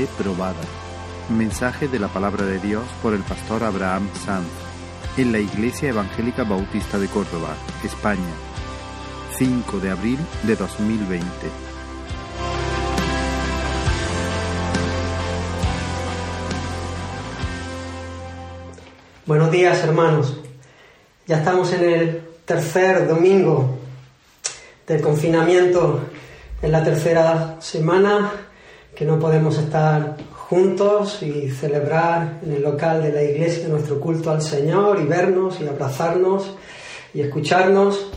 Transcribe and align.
fe 0.00 0.22
probada. 0.22 0.60
Mensaje 1.28 1.88
de 1.88 1.98
la 1.98 2.08
palabra 2.08 2.44
de 2.44 2.58
Dios 2.58 2.84
por 3.02 3.12
el 3.14 3.22
pastor 3.22 3.64
Abraham 3.64 4.08
Sanz 4.24 4.48
en 5.16 5.32
la 5.32 5.38
Iglesia 5.38 5.90
Evangélica 5.90 6.44
Bautista 6.44 6.98
de 6.98 7.06
Córdoba, 7.08 7.54
España, 7.84 8.32
5 9.36 9.78
de 9.78 9.90
abril 9.90 10.18
de 10.44 10.56
2020. 10.56 11.26
Buenos 19.26 19.50
días 19.50 19.84
hermanos, 19.84 20.40
ya 21.26 21.38
estamos 21.38 21.72
en 21.72 21.84
el 21.84 22.22
tercer 22.44 23.06
domingo 23.06 23.78
del 24.86 25.00
confinamiento, 25.02 26.00
en 26.62 26.72
la 26.72 26.82
tercera 26.82 27.56
semana 27.60 28.49
que 28.94 29.04
no 29.04 29.18
podemos 29.18 29.58
estar 29.58 30.16
juntos 30.32 31.22
y 31.22 31.48
celebrar 31.50 32.40
en 32.44 32.52
el 32.52 32.62
local 32.62 33.02
de 33.02 33.12
la 33.12 33.22
iglesia 33.22 33.68
nuestro 33.68 34.00
culto 34.00 34.30
al 34.30 34.42
Señor 34.42 34.98
y 35.00 35.04
vernos 35.04 35.60
y 35.60 35.68
abrazarnos 35.68 36.56
y 37.14 37.20
escucharnos. 37.20 38.10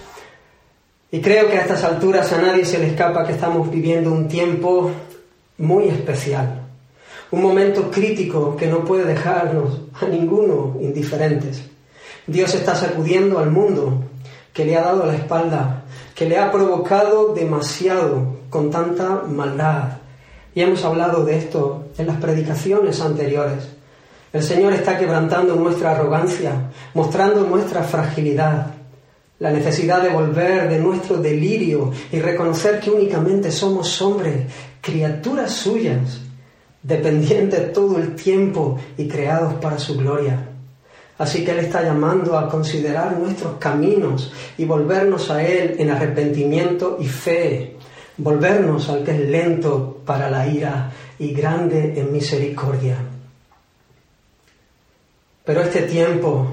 Y 1.12 1.22
creo 1.22 1.48
que 1.48 1.58
a 1.58 1.62
estas 1.62 1.84
alturas 1.84 2.34
a 2.34 2.42
nadie 2.42 2.66
se 2.66 2.80
le 2.80 2.88
escapa 2.88 3.26
que 3.26 3.34
estamos 3.34 3.70
viviendo 3.70 4.12
un 4.12 4.28
tiempo 4.28 4.90
muy 5.60 5.90
especial, 5.90 6.64
un 7.30 7.42
momento 7.44 7.92
crítico 7.92 8.56
que 8.58 8.66
no 8.66 8.84
puede 8.84 9.06
dejarnos 9.06 9.82
a 10.02 10.08
ninguno 10.08 10.78
indiferentes. 10.82 11.62
Dios 12.26 12.56
está 12.56 12.74
sacudiendo 12.74 13.38
al 13.38 13.52
mundo 13.52 14.06
que 14.54 14.66
le 14.66 14.76
ha 14.76 14.82
dado 14.82 15.06
la 15.06 15.16
espalda, 15.16 15.84
que 16.16 16.28
le 16.28 16.40
ha 16.40 16.52
provocado 16.52 17.34
demasiado 17.34 18.38
con 18.50 18.72
tanta 18.72 19.24
maldad, 19.28 19.98
y 20.56 20.62
hemos 20.62 20.84
hablado 20.86 21.26
de 21.26 21.38
esto 21.38 21.86
en 21.98 22.08
las 22.08 22.18
predicaciones 22.18 23.02
anteriores. 23.02 23.70
El 24.32 24.42
Señor 24.42 24.74
está 24.74 24.98
quebrantando 24.98 25.56
nuestra 25.56 25.92
arrogancia, 25.92 26.72
mostrando 26.94 27.44
nuestra 27.44 27.84
fragilidad, 27.84 28.68
la 29.40 29.52
necesidad 29.52 30.02
de 30.02 30.10
volver 30.10 30.70
de 30.70 30.80
nuestro 30.80 31.18
delirio 31.18 31.92
y 32.12 32.20
reconocer 32.20 32.80
que 32.80 32.90
únicamente 32.90 33.52
somos 33.52 34.02
hombres, 34.02 34.46
criaturas 34.82 35.52
suyas, 35.52 36.22
dependientes 36.82 37.72
todo 37.74 37.98
el 37.98 38.16
tiempo 38.16 38.80
y 38.98 39.08
creados 39.08 39.56
para 39.56 39.78
su 39.80 39.98
gloria. 39.98 40.50
Así 41.18 41.46
que 41.46 41.52
Él 41.52 41.60
está 41.60 41.84
llamando 41.84 42.38
a 42.38 42.50
considerar 42.50 43.18
nuestros 43.18 43.58
caminos 43.58 44.34
y 44.58 44.66
volvernos 44.66 45.30
a 45.30 45.44
Él 45.44 45.76
en 45.78 45.92
arrepentimiento 45.92 46.98
y 47.00 47.06
fe, 47.06 47.78
volvernos 48.18 48.90
al 48.90 49.04
que 49.04 49.12
es 49.12 49.30
lento 49.30 50.02
para 50.06 50.30
la 50.30 50.48
ira 50.48 50.92
y 51.20 51.34
grande 51.34 52.00
en 52.00 52.12
misericordia. 52.12 52.98
Pero 55.46 55.62
este 55.62 55.84
tiempo 55.84 56.48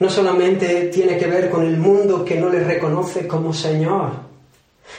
no 0.00 0.08
solamente 0.08 0.86
tiene 0.86 1.16
que 1.18 1.26
ver 1.26 1.50
con 1.50 1.64
el 1.64 1.76
mundo 1.76 2.24
que 2.24 2.40
no 2.40 2.48
le 2.48 2.64
reconoce 2.64 3.28
como 3.28 3.52
Señor. 3.52 4.12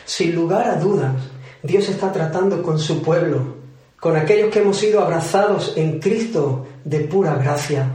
Sin 0.06 0.36
lugar 0.36 0.68
a 0.68 0.76
dudas, 0.76 1.16
Dios 1.64 1.90
está 1.90 2.12
tratando 2.12 2.62
con 2.62 2.80
su 2.80 3.02
pueblo, 3.02 3.56
con 4.00 4.16
aquellos 4.16 4.52
que 4.52 4.60
hemos 4.60 4.78
sido 4.78 5.02
abrazados 5.02 5.74
en 5.76 6.00
Cristo 6.00 6.68
de 6.84 7.02
pura 7.02 7.36
gracia. 7.36 7.88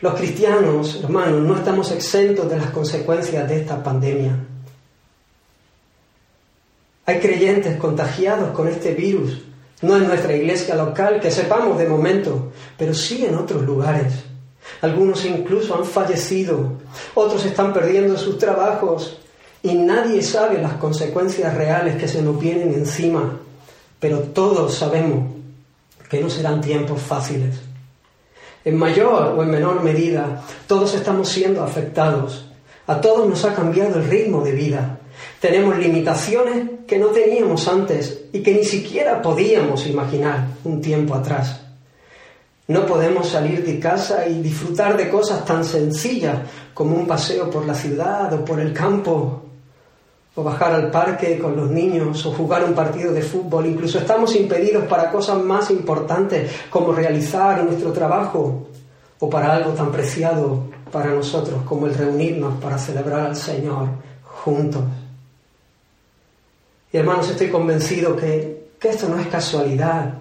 Los 0.00 0.14
cristianos, 0.14 1.00
hermanos, 1.02 1.42
no 1.42 1.56
estamos 1.56 1.90
exentos 1.92 2.48
de 2.48 2.58
las 2.58 2.70
consecuencias 2.70 3.48
de 3.48 3.60
esta 3.60 3.82
pandemia. 3.82 4.38
Hay 7.06 7.20
creyentes 7.20 7.76
contagiados 7.76 8.50
con 8.52 8.68
este 8.68 8.94
virus, 8.94 9.42
no 9.82 9.96
en 9.96 10.08
nuestra 10.08 10.34
iglesia 10.34 10.74
local, 10.74 11.20
que 11.20 11.30
sepamos 11.30 11.78
de 11.78 11.86
momento, 11.86 12.52
pero 12.78 12.94
sí 12.94 13.26
en 13.26 13.34
otros 13.34 13.62
lugares. 13.62 14.12
Algunos 14.80 15.24
incluso 15.24 15.76
han 15.76 15.84
fallecido, 15.84 16.72
otros 17.14 17.44
están 17.44 17.72
perdiendo 17.72 18.16
sus 18.16 18.38
trabajos 18.38 19.18
y 19.62 19.74
nadie 19.74 20.22
sabe 20.22 20.60
las 20.60 20.74
consecuencias 20.74 21.54
reales 21.54 21.96
que 21.96 22.08
se 22.08 22.22
nos 22.22 22.38
vienen 22.38 22.72
encima, 22.72 23.38
pero 24.00 24.20
todos 24.20 24.74
sabemos 24.74 25.34
que 26.08 26.20
no 26.20 26.30
serán 26.30 26.60
tiempos 26.60 27.00
fáciles. 27.02 27.56
En 28.64 28.76
mayor 28.76 29.34
o 29.36 29.42
en 29.42 29.50
menor 29.50 29.82
medida, 29.82 30.42
todos 30.66 30.94
estamos 30.94 31.28
siendo 31.28 31.62
afectados. 31.62 32.46
A 32.86 33.00
todos 33.00 33.28
nos 33.28 33.44
ha 33.44 33.54
cambiado 33.54 33.96
el 33.96 34.08
ritmo 34.08 34.42
de 34.42 34.52
vida. 34.52 34.98
Tenemos 35.44 35.76
limitaciones 35.76 36.70
que 36.86 36.98
no 36.98 37.08
teníamos 37.08 37.68
antes 37.68 38.28
y 38.32 38.42
que 38.42 38.54
ni 38.54 38.64
siquiera 38.64 39.20
podíamos 39.20 39.86
imaginar 39.86 40.46
un 40.64 40.80
tiempo 40.80 41.14
atrás. 41.14 41.60
No 42.68 42.86
podemos 42.86 43.28
salir 43.28 43.62
de 43.62 43.78
casa 43.78 44.26
y 44.26 44.40
disfrutar 44.40 44.96
de 44.96 45.10
cosas 45.10 45.44
tan 45.44 45.62
sencillas 45.62 46.38
como 46.72 46.96
un 46.96 47.06
paseo 47.06 47.50
por 47.50 47.66
la 47.66 47.74
ciudad 47.74 48.32
o 48.32 48.42
por 48.42 48.58
el 48.58 48.72
campo, 48.72 49.42
o 50.34 50.42
bajar 50.42 50.72
al 50.72 50.90
parque 50.90 51.38
con 51.38 51.54
los 51.54 51.70
niños, 51.70 52.24
o 52.24 52.32
jugar 52.32 52.64
un 52.64 52.72
partido 52.72 53.12
de 53.12 53.20
fútbol. 53.20 53.66
Incluso 53.66 53.98
estamos 53.98 54.34
impedidos 54.34 54.86
para 54.86 55.10
cosas 55.10 55.42
más 55.42 55.70
importantes 55.70 56.50
como 56.70 56.90
realizar 56.90 57.62
nuestro 57.64 57.92
trabajo, 57.92 58.68
o 59.18 59.28
para 59.28 59.56
algo 59.56 59.72
tan 59.72 59.92
preciado 59.92 60.62
para 60.90 61.10
nosotros 61.10 61.64
como 61.66 61.86
el 61.86 61.92
reunirnos 61.92 62.54
para 62.62 62.78
celebrar 62.78 63.26
al 63.26 63.36
Señor 63.36 63.88
juntos. 64.22 64.84
Y 66.94 66.98
hermanos, 66.98 67.28
estoy 67.28 67.48
convencido 67.48 68.14
que, 68.14 68.68
esto 68.80 69.08
no 69.08 69.18
es 69.18 69.26
casualidad, 69.26 70.14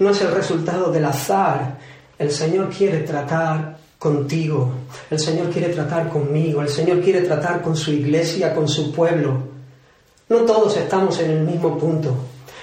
no 0.00 0.10
es 0.10 0.20
el 0.20 0.32
resultado 0.32 0.90
del 0.90 1.04
azar. 1.04 1.78
El 2.18 2.32
Señor 2.32 2.70
quiere 2.70 3.00
tratar 3.00 3.78
contigo, 4.00 4.68
el 5.10 5.20
Señor 5.20 5.48
quiere 5.50 5.68
tratar 5.68 6.08
conmigo, 6.08 6.60
el 6.60 6.70
Señor 6.70 7.00
quiere 7.02 7.20
tratar 7.20 7.62
con 7.62 7.76
su 7.76 7.92
iglesia, 7.92 8.52
con 8.52 8.66
su 8.66 8.90
pueblo. 8.90 9.44
No 10.28 10.38
todos 10.38 10.76
estamos 10.76 11.20
en 11.20 11.30
el 11.30 11.44
mismo 11.44 11.78
punto, 11.78 12.16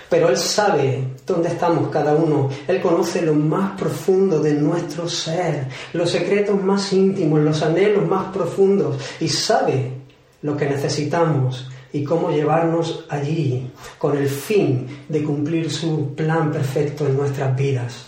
pero 0.09 0.27
Él 0.27 0.35
sabe 0.35 1.07
dónde 1.25 1.47
estamos 1.47 1.87
cada 1.87 2.13
uno. 2.13 2.49
Él 2.67 2.81
conoce 2.81 3.21
lo 3.21 3.35
más 3.35 3.79
profundo 3.79 4.41
de 4.41 4.55
nuestro 4.55 5.07
ser, 5.07 5.69
los 5.93 6.09
secretos 6.09 6.61
más 6.61 6.91
íntimos, 6.91 7.39
los 7.39 7.63
anhelos 7.63 8.05
más 8.05 8.33
profundos 8.33 8.97
y 9.21 9.29
sabe 9.29 9.93
lo 10.41 10.57
que 10.57 10.65
necesitamos 10.65 11.69
y 11.95 12.03
cómo 12.03 12.29
llevarnos 12.29 13.05
allí 13.07 13.71
con 13.97 14.17
el 14.17 14.27
fin 14.27 15.05
de 15.07 15.23
cumplir 15.23 15.71
su 15.71 16.13
plan 16.13 16.51
perfecto 16.51 17.07
en 17.07 17.15
nuestras 17.15 17.55
vidas. 17.55 18.07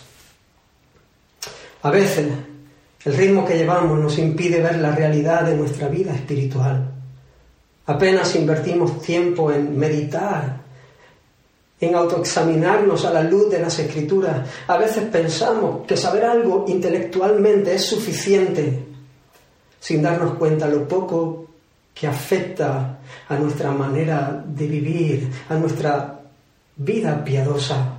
A 1.80 1.90
veces 1.90 2.28
el 3.06 3.16
ritmo 3.16 3.46
que 3.46 3.56
llevamos 3.56 3.98
nos 3.98 4.18
impide 4.18 4.60
ver 4.60 4.76
la 4.76 4.94
realidad 4.94 5.44
de 5.44 5.56
nuestra 5.56 5.88
vida 5.88 6.14
espiritual. 6.14 6.86
Apenas 7.86 8.36
invertimos 8.36 9.00
tiempo 9.00 9.50
en 9.50 9.78
meditar, 9.78 10.58
en 11.80 11.94
autoexaminarnos 11.94 13.06
a 13.06 13.14
la 13.14 13.22
luz 13.22 13.48
de 13.50 13.60
las 13.60 13.78
escrituras. 13.78 14.46
A 14.66 14.76
veces 14.76 15.04
pensamos 15.04 15.86
que 15.86 15.96
saber 15.96 16.26
algo 16.26 16.66
intelectualmente 16.68 17.74
es 17.74 17.86
suficiente, 17.86 18.84
sin 19.80 20.02
darnos 20.02 20.34
cuenta 20.34 20.68
lo 20.68 20.86
poco 20.86 21.46
que 21.94 22.06
afecta 22.06 22.97
a 23.28 23.36
nuestra 23.36 23.70
manera 23.70 24.42
de 24.46 24.66
vivir, 24.66 25.30
a 25.48 25.54
nuestra 25.54 26.20
vida 26.76 27.24
piadosa. 27.24 27.94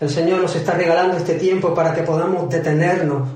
El 0.00 0.10
Señor 0.10 0.40
nos 0.40 0.56
está 0.56 0.74
regalando 0.74 1.16
este 1.16 1.34
tiempo 1.34 1.74
para 1.74 1.94
que 1.94 2.02
podamos 2.02 2.50
detenernos, 2.50 3.28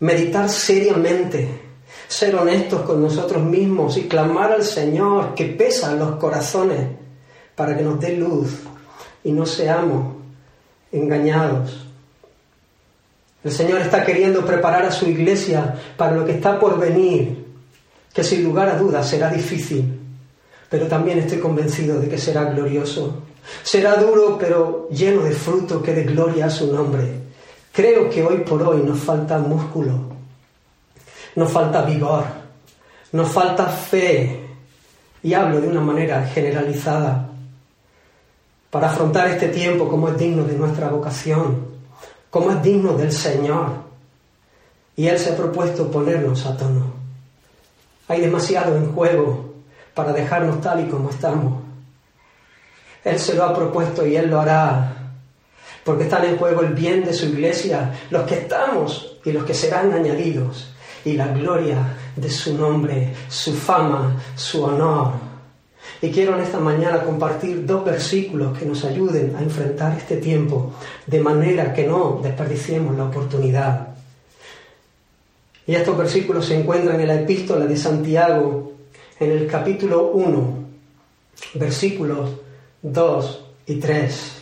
meditar 0.00 0.48
seriamente, 0.48 1.60
ser 2.08 2.34
honestos 2.34 2.82
con 2.82 3.00
nosotros 3.00 3.42
mismos 3.42 3.96
y 3.96 4.08
clamar 4.08 4.52
al 4.52 4.64
Señor 4.64 5.34
que 5.34 5.46
pesa 5.46 5.94
los 5.94 6.16
corazones 6.16 6.80
para 7.54 7.76
que 7.76 7.84
nos 7.84 8.00
dé 8.00 8.16
luz 8.16 8.60
y 9.22 9.30
no 9.32 9.46
seamos 9.46 10.16
engañados. 10.90 11.86
El 13.44 13.52
Señor 13.52 13.80
está 13.80 14.04
queriendo 14.04 14.44
preparar 14.44 14.84
a 14.84 14.92
su 14.92 15.06
iglesia 15.06 15.74
para 15.96 16.12
lo 16.12 16.24
que 16.24 16.32
está 16.32 16.58
por 16.58 16.78
venir 16.78 17.49
que 18.12 18.24
sin 18.24 18.44
lugar 18.44 18.68
a 18.68 18.76
dudas 18.76 19.08
será 19.08 19.30
difícil, 19.30 19.98
pero 20.68 20.86
también 20.86 21.18
estoy 21.18 21.38
convencido 21.38 22.00
de 22.00 22.08
que 22.08 22.18
será 22.18 22.44
glorioso. 22.44 23.22
Será 23.62 23.96
duro, 23.96 24.36
pero 24.38 24.88
lleno 24.90 25.22
de 25.22 25.32
fruto 25.32 25.82
que 25.82 25.94
de 25.94 26.04
gloria 26.04 26.46
a 26.46 26.50
su 26.50 26.72
nombre. 26.72 27.20
Creo 27.72 28.10
que 28.10 28.22
hoy 28.22 28.38
por 28.38 28.62
hoy 28.62 28.82
nos 28.82 28.98
falta 29.00 29.38
músculo, 29.38 29.92
nos 31.36 31.50
falta 31.50 31.82
vigor, 31.82 32.24
nos 33.12 33.28
falta 33.28 33.66
fe, 33.66 34.46
y 35.22 35.34
hablo 35.34 35.60
de 35.60 35.68
una 35.68 35.80
manera 35.80 36.26
generalizada, 36.26 37.28
para 38.70 38.90
afrontar 38.90 39.28
este 39.28 39.48
tiempo 39.48 39.88
como 39.88 40.08
es 40.08 40.18
digno 40.18 40.44
de 40.44 40.56
nuestra 40.56 40.88
vocación, 40.88 41.68
como 42.30 42.50
es 42.50 42.62
digno 42.62 42.92
del 42.94 43.12
Señor. 43.12 43.90
Y 44.96 45.06
Él 45.06 45.18
se 45.18 45.30
ha 45.30 45.36
propuesto 45.36 45.90
ponernos 45.90 46.46
a 46.46 46.56
tono. 46.56 46.99
Hay 48.10 48.20
demasiado 48.20 48.76
en 48.76 48.92
juego 48.92 49.54
para 49.94 50.12
dejarnos 50.12 50.60
tal 50.60 50.84
y 50.84 50.88
como 50.88 51.10
estamos. 51.10 51.62
Él 53.04 53.16
se 53.20 53.34
lo 53.34 53.44
ha 53.44 53.54
propuesto 53.54 54.04
y 54.04 54.16
Él 54.16 54.28
lo 54.28 54.40
hará. 54.40 54.96
porque 55.84 56.02
están 56.04 56.24
en 56.24 56.36
juego 56.36 56.62
el 56.62 56.74
bien 56.74 57.04
de 57.04 57.12
su 57.12 57.26
iglesia, 57.26 57.92
los 58.10 58.24
que 58.24 58.34
estamos 58.34 59.16
y 59.24 59.30
los 59.30 59.44
que 59.44 59.54
serán 59.54 59.92
añadidos, 59.92 60.74
y 61.04 61.12
la 61.12 61.28
gloria 61.28 61.76
de 62.16 62.28
su 62.28 62.58
nombre, 62.58 63.14
su 63.28 63.54
fama, 63.54 64.20
su 64.34 64.64
honor. 64.64 65.12
Y 66.02 66.10
quiero 66.10 66.34
en 66.34 66.40
esta 66.40 66.58
mañana 66.58 67.04
compartir 67.04 67.64
dos 67.64 67.84
versículos 67.84 68.58
que 68.58 68.66
nos 68.66 68.84
ayuden 68.84 69.36
a 69.36 69.40
enfrentar 69.40 69.96
este 69.96 70.16
tiempo 70.16 70.72
de 71.06 71.20
manera 71.20 71.72
que 71.72 71.86
no 71.86 72.18
desperdiciemos 72.20 72.96
la 72.96 73.04
oportunidad. 73.04 73.89
Y 75.70 75.76
estos 75.76 75.96
versículos 75.96 76.46
se 76.46 76.58
encuentran 76.58 77.00
en 77.00 77.06
la 77.06 77.14
epístola 77.14 77.64
de 77.64 77.76
Santiago, 77.76 78.72
en 79.20 79.30
el 79.30 79.46
capítulo 79.46 80.08
1, 80.08 80.64
versículos 81.54 82.30
2 82.82 83.44
y 83.66 83.76
3. 83.76 84.32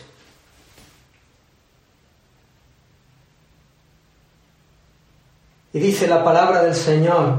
Y 5.73 5.79
dice 5.79 6.07
la 6.07 6.23
palabra 6.23 6.63
del 6.63 6.73
Señor, 6.73 7.35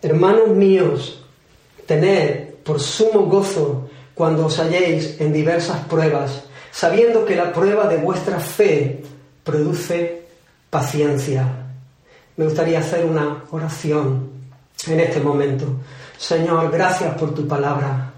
hermanos 0.00 0.50
míos, 0.50 1.24
tened 1.84 2.50
por 2.62 2.78
sumo 2.78 3.22
gozo 3.22 3.90
cuando 4.14 4.46
os 4.46 4.60
halléis 4.60 5.20
en 5.20 5.32
diversas 5.32 5.84
pruebas, 5.86 6.44
sabiendo 6.70 7.24
que 7.24 7.34
la 7.34 7.52
prueba 7.52 7.88
de 7.88 7.96
vuestra 7.96 8.38
fe 8.38 9.02
produce 9.42 10.28
paciencia. 10.70 11.59
Me 12.36 12.44
gustaría 12.44 12.80
hacer 12.80 13.04
una 13.04 13.44
oración 13.50 14.30
en 14.86 15.00
este 15.00 15.20
momento. 15.20 15.66
Señor, 16.18 16.70
gracias 16.70 17.14
por 17.16 17.34
tu 17.34 17.46
palabra. 17.46 18.12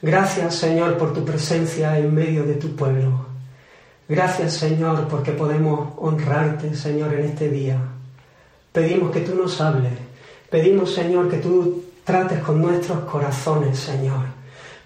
Gracias, 0.00 0.54
Señor, 0.54 0.96
por 0.96 1.12
tu 1.12 1.24
presencia 1.24 1.98
en 1.98 2.14
medio 2.14 2.44
de 2.44 2.54
tu 2.54 2.76
pueblo. 2.76 3.28
Gracias 4.08 4.54
Señor 4.54 5.06
porque 5.06 5.32
podemos 5.32 5.90
honrarte 5.98 6.74
Señor 6.74 7.12
en 7.12 7.26
este 7.26 7.50
día. 7.50 7.78
Pedimos 8.72 9.10
que 9.10 9.20
tú 9.20 9.34
nos 9.34 9.60
hables. 9.60 9.92
Pedimos 10.48 10.94
Señor 10.94 11.28
que 11.28 11.36
tú 11.36 11.84
trates 12.04 12.38
con 12.40 12.62
nuestros 12.62 13.00
corazones 13.00 13.78
Señor. 13.78 14.24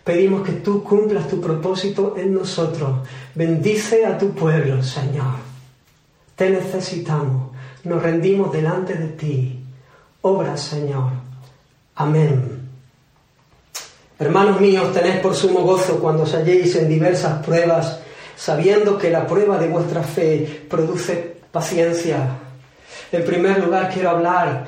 Pedimos 0.03 0.43
que 0.43 0.55
tú 0.55 0.83
cumplas 0.83 1.29
tu 1.29 1.41
propósito 1.41 2.17
en 2.19 2.35
nosotros. 2.35 3.07
Bendice 3.37 4.05
a 4.05 4.19
tu 4.19 4.33
pueblo 4.33 4.83
Señor. 4.83 5.37
Te 6.35 6.51
necesitamos. 6.51 7.52
Nos 7.85 8.03
rendimos 8.03 8.53
delante 8.53 8.95
de 8.95 9.09
ti. 9.09 9.65
Obra 10.23 10.57
Señor. 10.57 11.11
Amén. 11.97 12.61
Hermanos 14.19 14.61
míos, 14.61 14.93
tened 14.93 15.21
por 15.21 15.35
sumo 15.35 15.63
gozo 15.63 15.99
cuando 15.99 16.23
os 16.23 16.35
halléis 16.35 16.77
en 16.77 16.89
diversas 16.89 17.45
pruebas 17.45 17.99
sabiendo 18.37 18.99
que 18.99 19.11
la 19.11 19.27
prueba 19.27 19.59
de 19.59 19.69
vuestra 19.69 20.03
fe 20.03 20.65
produce 20.69 21.37
paciencia. 21.51 22.39
En 23.11 23.25
primer 23.25 23.63
lugar, 23.65 23.91
quiero 23.93 24.11
hablar 24.11 24.67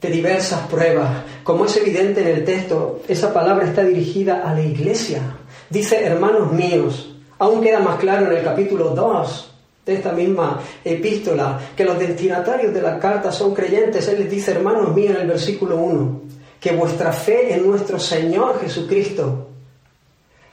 de 0.00 0.08
diversas 0.08 0.60
pruebas. 0.68 1.10
Como 1.42 1.66
es 1.66 1.76
evidente 1.76 2.22
en 2.22 2.28
el 2.28 2.44
texto, 2.44 3.02
esa 3.08 3.32
palabra 3.32 3.66
está 3.66 3.82
dirigida 3.82 4.48
a 4.48 4.54
la 4.54 4.62
iglesia. 4.62 5.20
Dice, 5.68 6.04
hermanos 6.04 6.52
míos, 6.52 7.14
aún 7.38 7.60
queda 7.62 7.80
más 7.80 7.98
claro 7.98 8.30
en 8.30 8.38
el 8.38 8.44
capítulo 8.44 8.90
2 8.90 9.53
de 9.84 9.94
esta 9.94 10.12
misma 10.12 10.60
epístola, 10.84 11.60
que 11.76 11.84
los 11.84 11.98
destinatarios 11.98 12.72
de 12.72 12.82
la 12.82 12.98
carta 12.98 13.30
son 13.30 13.54
creyentes. 13.54 14.08
Él 14.08 14.20
les 14.20 14.30
dice, 14.30 14.52
hermanos 14.52 14.94
míos, 14.94 15.14
en 15.16 15.22
el 15.22 15.28
versículo 15.28 15.76
1, 15.76 16.20
que 16.60 16.72
vuestra 16.72 17.12
fe 17.12 17.54
en 17.54 17.66
nuestro 17.66 17.98
Señor 17.98 18.60
Jesucristo 18.60 19.48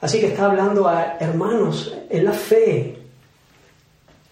Así 0.02 0.20
que 0.20 0.28
está 0.28 0.46
hablando 0.46 0.88
a 0.88 1.18
hermanos 1.20 1.96
en 2.10 2.26
la 2.26 2.34
fe, 2.34 2.98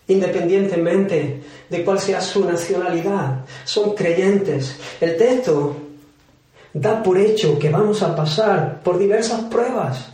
independientemente 0.07 1.43
de 1.69 1.85
cuál 1.85 1.99
sea 1.99 2.19
su 2.21 2.43
nacionalidad. 2.43 3.45
Son 3.65 3.93
creyentes. 3.93 4.75
El 4.99 5.15
texto 5.15 5.75
da 6.73 7.03
por 7.03 7.19
hecho 7.19 7.59
que 7.59 7.69
vamos 7.69 8.01
a 8.01 8.15
pasar 8.15 8.81
por 8.81 8.97
diversas 8.97 9.41
pruebas. 9.41 10.11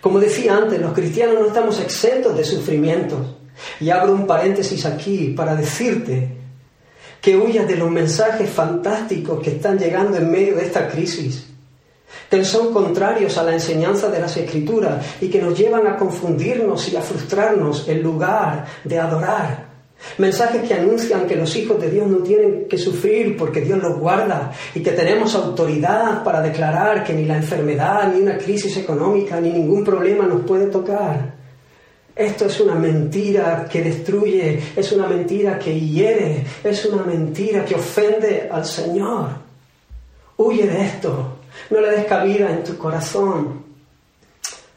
Como 0.00 0.20
decía 0.20 0.56
antes, 0.56 0.80
los 0.80 0.92
cristianos 0.92 1.36
no 1.40 1.46
estamos 1.46 1.80
exentos 1.80 2.36
de 2.36 2.44
sufrimientos. 2.44 3.18
Y 3.80 3.90
abro 3.90 4.12
un 4.12 4.26
paréntesis 4.26 4.84
aquí 4.84 5.34
para 5.36 5.54
decirte 5.54 6.28
que 7.20 7.36
huyas 7.36 7.66
de 7.66 7.76
los 7.76 7.90
mensajes 7.90 8.50
fantásticos 8.50 9.42
que 9.42 9.50
están 9.50 9.78
llegando 9.78 10.16
en 10.18 10.30
medio 10.30 10.56
de 10.56 10.66
esta 10.66 10.88
crisis 10.88 11.46
que 12.30 12.44
son 12.44 12.72
contrarios 12.72 13.36
a 13.38 13.42
la 13.42 13.52
enseñanza 13.52 14.08
de 14.08 14.20
las 14.20 14.36
escrituras 14.36 15.04
y 15.20 15.28
que 15.28 15.40
nos 15.40 15.56
llevan 15.56 15.86
a 15.86 15.96
confundirnos 15.96 16.88
y 16.92 16.96
a 16.96 17.00
frustrarnos 17.00 17.88
en 17.88 18.02
lugar 18.02 18.66
de 18.84 18.98
adorar. 18.98 19.65
Mensajes 20.18 20.62
que 20.66 20.74
anuncian 20.74 21.26
que 21.26 21.36
los 21.36 21.54
hijos 21.56 21.80
de 21.80 21.90
Dios 21.90 22.06
no 22.06 22.18
tienen 22.18 22.66
que 22.68 22.78
sufrir 22.78 23.36
porque 23.36 23.60
Dios 23.60 23.82
los 23.82 23.98
guarda 23.98 24.52
y 24.74 24.80
que 24.80 24.92
tenemos 24.92 25.34
autoridad 25.34 26.22
para 26.22 26.40
declarar 26.40 27.02
que 27.02 27.12
ni 27.12 27.24
la 27.24 27.36
enfermedad, 27.36 28.12
ni 28.12 28.20
una 28.22 28.38
crisis 28.38 28.76
económica, 28.76 29.40
ni 29.40 29.50
ningún 29.50 29.84
problema 29.84 30.26
nos 30.26 30.42
puede 30.42 30.66
tocar. 30.66 31.34
Esto 32.14 32.46
es 32.46 32.60
una 32.60 32.74
mentira 32.74 33.68
que 33.70 33.82
destruye, 33.82 34.58
es 34.74 34.92
una 34.92 35.06
mentira 35.06 35.58
que 35.58 35.78
hiere, 35.78 36.46
es 36.64 36.84
una 36.86 37.02
mentira 37.02 37.62
que 37.64 37.74
ofende 37.74 38.48
al 38.50 38.64
Señor. 38.64 39.28
Huye 40.38 40.66
de 40.66 40.82
esto. 40.82 41.36
No 41.70 41.80
le 41.80 41.90
des 41.90 42.06
cabida 42.06 42.50
en 42.50 42.64
tu 42.64 42.78
corazón. 42.78 43.64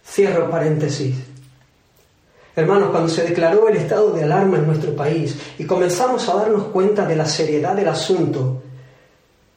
Cierro 0.06 0.50
paréntesis. 0.50 1.16
Hermanos, 2.60 2.90
cuando 2.92 3.10
se 3.10 3.24
declaró 3.24 3.70
el 3.70 3.78
estado 3.78 4.12
de 4.12 4.24
alarma 4.24 4.58
en 4.58 4.68
nuestro 4.68 4.96
país 4.96 5.38
y 5.58 5.64
comenzamos 5.66 6.28
a 6.28 6.36
darnos 6.36 6.66
cuenta 6.66 7.06
de 7.06 7.16
la 7.16 7.26
seriedad 7.26 7.76
del 7.76 7.88
asunto, 7.88 8.62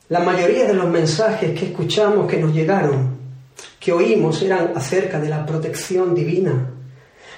la 0.08 0.20
mayoría 0.20 0.66
de 0.66 0.75
los 0.75 0.88
mensajes 0.88 1.58
que 1.58 1.66
escuchamos, 1.66 2.31
que 2.31 2.38
nos 2.38 2.52
llegaron, 2.52 3.16
que 3.81 3.93
oímos, 3.93 4.43
eran 4.43 4.72
acerca 4.76 5.19
de 5.19 5.28
la 5.28 5.44
protección 5.44 6.14
divina, 6.14 6.70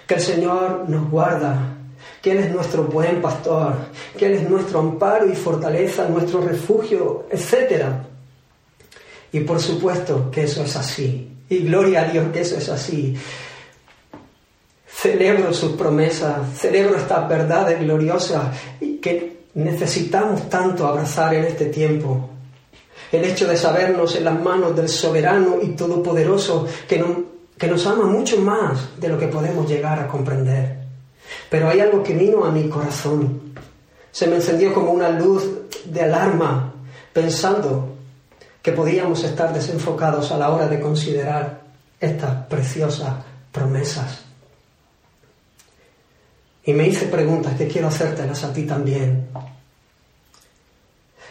que 0.06 0.14
el 0.14 0.20
Señor 0.20 0.84
nos 0.88 1.10
guarda, 1.10 1.76
que 2.20 2.32
Él 2.32 2.38
es 2.38 2.52
nuestro 2.52 2.84
buen 2.84 3.22
pastor, 3.22 3.74
que 4.18 4.26
Él 4.26 4.32
es 4.34 4.50
nuestro 4.50 4.80
amparo 4.80 5.26
y 5.26 5.34
fortaleza, 5.34 6.08
nuestro 6.08 6.40
refugio, 6.40 7.26
etcétera. 7.30 8.06
Y 9.32 9.40
por 9.40 9.60
supuesto 9.60 10.30
que 10.30 10.44
eso 10.44 10.64
es 10.64 10.76
así. 10.76 11.30
Y 11.48 11.58
gloria 11.58 12.02
a 12.02 12.04
Dios 12.10 12.26
que 12.32 12.40
eso 12.40 12.56
es 12.56 12.68
así. 12.68 13.16
Celebro 15.04 15.52
sus 15.52 15.72
promesas, 15.72 16.56
celebro 16.56 16.96
estas 16.96 17.28
verdades 17.28 17.78
gloriosas 17.78 18.56
que 19.02 19.48
necesitamos 19.52 20.48
tanto 20.48 20.86
abrazar 20.86 21.34
en 21.34 21.44
este 21.44 21.66
tiempo. 21.66 22.30
El 23.12 23.26
hecho 23.26 23.46
de 23.46 23.58
sabernos 23.58 24.16
en 24.16 24.24
las 24.24 24.40
manos 24.40 24.74
del 24.74 24.88
soberano 24.88 25.58
y 25.62 25.72
todopoderoso 25.72 26.66
que, 26.88 27.04
nos 27.68 27.86
ama 27.86 28.06
mucho 28.06 28.40
más 28.40 28.98
de 28.98 29.10
lo 29.10 29.18
que 29.18 29.28
podemos 29.28 29.68
llegar 29.68 30.00
a 30.00 30.08
comprender. 30.08 30.78
Pero 31.50 31.68
hay 31.68 31.80
algo 31.80 32.02
que 32.02 32.14
vino 32.14 32.42
a 32.42 32.50
mi 32.50 32.70
corazón. 32.70 33.52
Se 34.10 34.26
me 34.26 34.36
encendió 34.36 34.72
como 34.72 34.90
una 34.90 35.10
luz 35.10 35.46
de 35.84 36.00
alarma 36.00 36.72
pensando 37.12 37.90
que 38.62 38.72
podíamos 38.72 39.22
estar 39.22 39.52
desenfocados 39.52 40.32
a 40.32 40.38
la 40.38 40.48
hora 40.48 40.66
de 40.66 40.80
considerar 40.80 41.60
estas 42.00 42.46
preciosas 42.46 43.16
promesas. 43.52 44.24
Y 46.66 46.72
me 46.72 46.88
hice 46.88 47.06
preguntas 47.06 47.56
que 47.56 47.68
quiero 47.68 47.88
hacértelas 47.88 48.42
a 48.44 48.52
ti 48.52 48.64
también. 48.64 49.28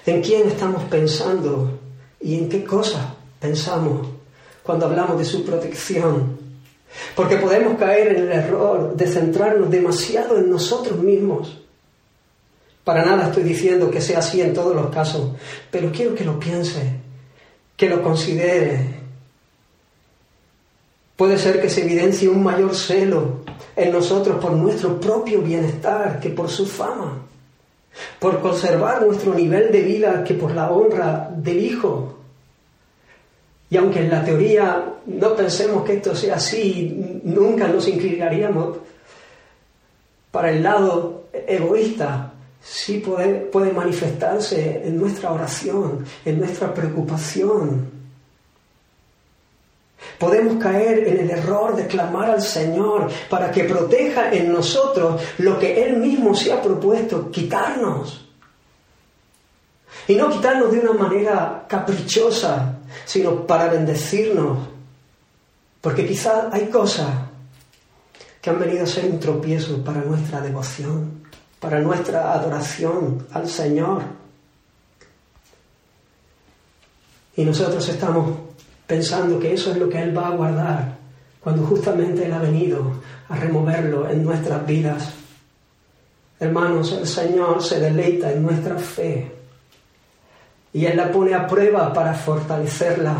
¿En 0.06 0.22
quién 0.22 0.48
estamos 0.48 0.84
pensando 0.84 1.80
y 2.20 2.38
en 2.38 2.50
qué 2.50 2.64
cosas 2.64 3.06
pensamos 3.40 4.08
cuando 4.62 4.86
hablamos 4.86 5.18
de 5.18 5.26
su 5.26 5.44
protección? 5.44 6.38
Porque 7.16 7.38
podemos 7.38 7.78
caer 7.80 8.10
en 8.10 8.24
el 8.24 8.32
error 8.32 8.96
de 8.96 9.08
centrarnos 9.08 9.72
demasiado 9.72 10.38
en 10.38 10.50
nosotros 10.50 11.00
mismos. 11.00 11.60
Para 12.84 13.06
nada 13.06 13.28
estoy 13.28 13.44
diciendo 13.44 13.90
que 13.90 14.02
sea 14.02 14.20
así 14.20 14.42
en 14.42 14.54
todos 14.54 14.76
los 14.76 14.94
casos, 14.94 15.32
pero 15.72 15.92
quiero 15.92 16.14
que 16.14 16.26
lo 16.26 16.40
piense 16.40 17.04
que 17.76 17.90
lo 17.90 18.02
considere. 18.02 19.03
Puede 21.16 21.38
ser 21.38 21.62
que 21.62 21.70
se 21.70 21.84
evidencie 21.84 22.28
un 22.28 22.44
mayor 22.44 22.76
celo 22.76 23.44
en 23.76 23.92
nosotros 23.92 24.42
por 24.42 24.52
nuestro 24.54 25.00
propio 25.00 25.42
bienestar 25.42 26.20
que 26.20 26.30
por 26.30 26.50
su 26.50 26.66
fama, 26.66 27.20
por 28.20 28.42
conservar 28.42 29.06
nuestro 29.06 29.34
nivel 29.34 29.72
de 29.72 29.82
vida 29.82 30.24
que 30.24 30.34
por 30.34 30.52
la 30.52 30.72
honra 30.72 31.30
del 31.36 31.64
Hijo. 31.64 32.16
Y 33.70 33.78
aunque 33.78 34.02
en 34.02 34.10
la 34.10 34.24
teoría 34.24 34.94
no 35.06 35.36
pensemos 35.36 35.84
que 35.84 35.94
esto 35.94 36.16
sea 36.16 36.36
así, 36.36 37.22
nunca 37.24 37.68
nos 37.68 37.88
inclinaríamos 37.88 38.78
para 40.32 40.52
el 40.52 40.64
lado 40.64 41.26
egoísta, 41.32 42.34
sí 42.60 42.98
puede, 42.98 43.36
puede 43.36 43.72
manifestarse 43.72 44.82
en 44.84 44.98
nuestra 44.98 45.32
oración, 45.32 46.04
en 46.26 46.40
nuestra 46.40 46.74
preocupación. 46.74 48.03
Podemos 50.20 50.62
caer 50.62 51.08
en 51.08 51.20
el 51.20 51.30
error 51.32 51.76
de 51.76 51.88
clamar 51.88 52.30
al 52.30 52.42
Señor 52.42 53.10
para 53.30 53.52
que 53.52 53.64
proteja 53.64 54.32
en 54.32 54.52
nosotros 54.52 55.22
lo 55.40 55.60
que 55.60 55.84
Él 55.86 55.98
mismo 55.98 56.36
se 56.36 56.54
ha 56.54 56.62
propuesto, 56.62 57.30
quitarnos. 57.32 58.26
Y 60.08 60.16
no 60.16 60.30
quitarnos 60.30 60.72
de 60.72 60.80
una 60.80 60.94
manera 60.94 61.66
caprichosa, 61.68 62.80
sino 63.06 63.48
para 63.48 63.68
bendecirnos. 63.68 64.60
Porque 65.82 66.06
quizás 66.06 66.46
hay 66.52 66.68
cosas 66.68 67.08
que 68.42 68.50
han 68.50 68.60
venido 68.60 68.84
a 68.84 68.88
ser 68.88 69.06
un 69.06 69.20
tropiezo 69.20 69.84
para 69.84 70.02
nuestra 70.02 70.42
devoción, 70.42 71.24
para 71.60 71.80
nuestra 71.80 72.34
adoración 72.34 73.26
al 73.32 73.50
Señor. 73.50 74.04
Y 77.36 77.46
nosotros 77.46 77.88
estamos 77.88 78.38
pensando 78.88 79.40
que 79.40 79.54
eso 79.54 79.72
es 79.72 79.78
lo 79.78 79.90
que 79.90 80.02
Él 80.02 80.18
va 80.18 80.28
a 80.28 80.36
guardar 80.36 80.98
cuando 81.40 81.66
justamente 81.66 82.26
Él 82.26 82.34
ha 82.34 82.40
venido 82.40 82.92
a 83.30 83.36
removerlo 83.36 84.10
en 84.10 84.24
nuestras 84.24 84.66
vidas. 84.66 85.14
Hermanos, 86.40 86.92
el 86.94 87.08
Señor 87.08 87.62
se 87.62 87.80
deleita 87.80 88.32
en 88.32 88.44
nuestra 88.44 88.78
fe 88.78 89.32
y 90.74 90.86
Él 90.86 90.98
la 90.98 91.12
pone 91.12 91.34
a 91.34 91.48
prueba 91.48 91.94
para 91.94 92.14
fortalecerla 92.14 93.16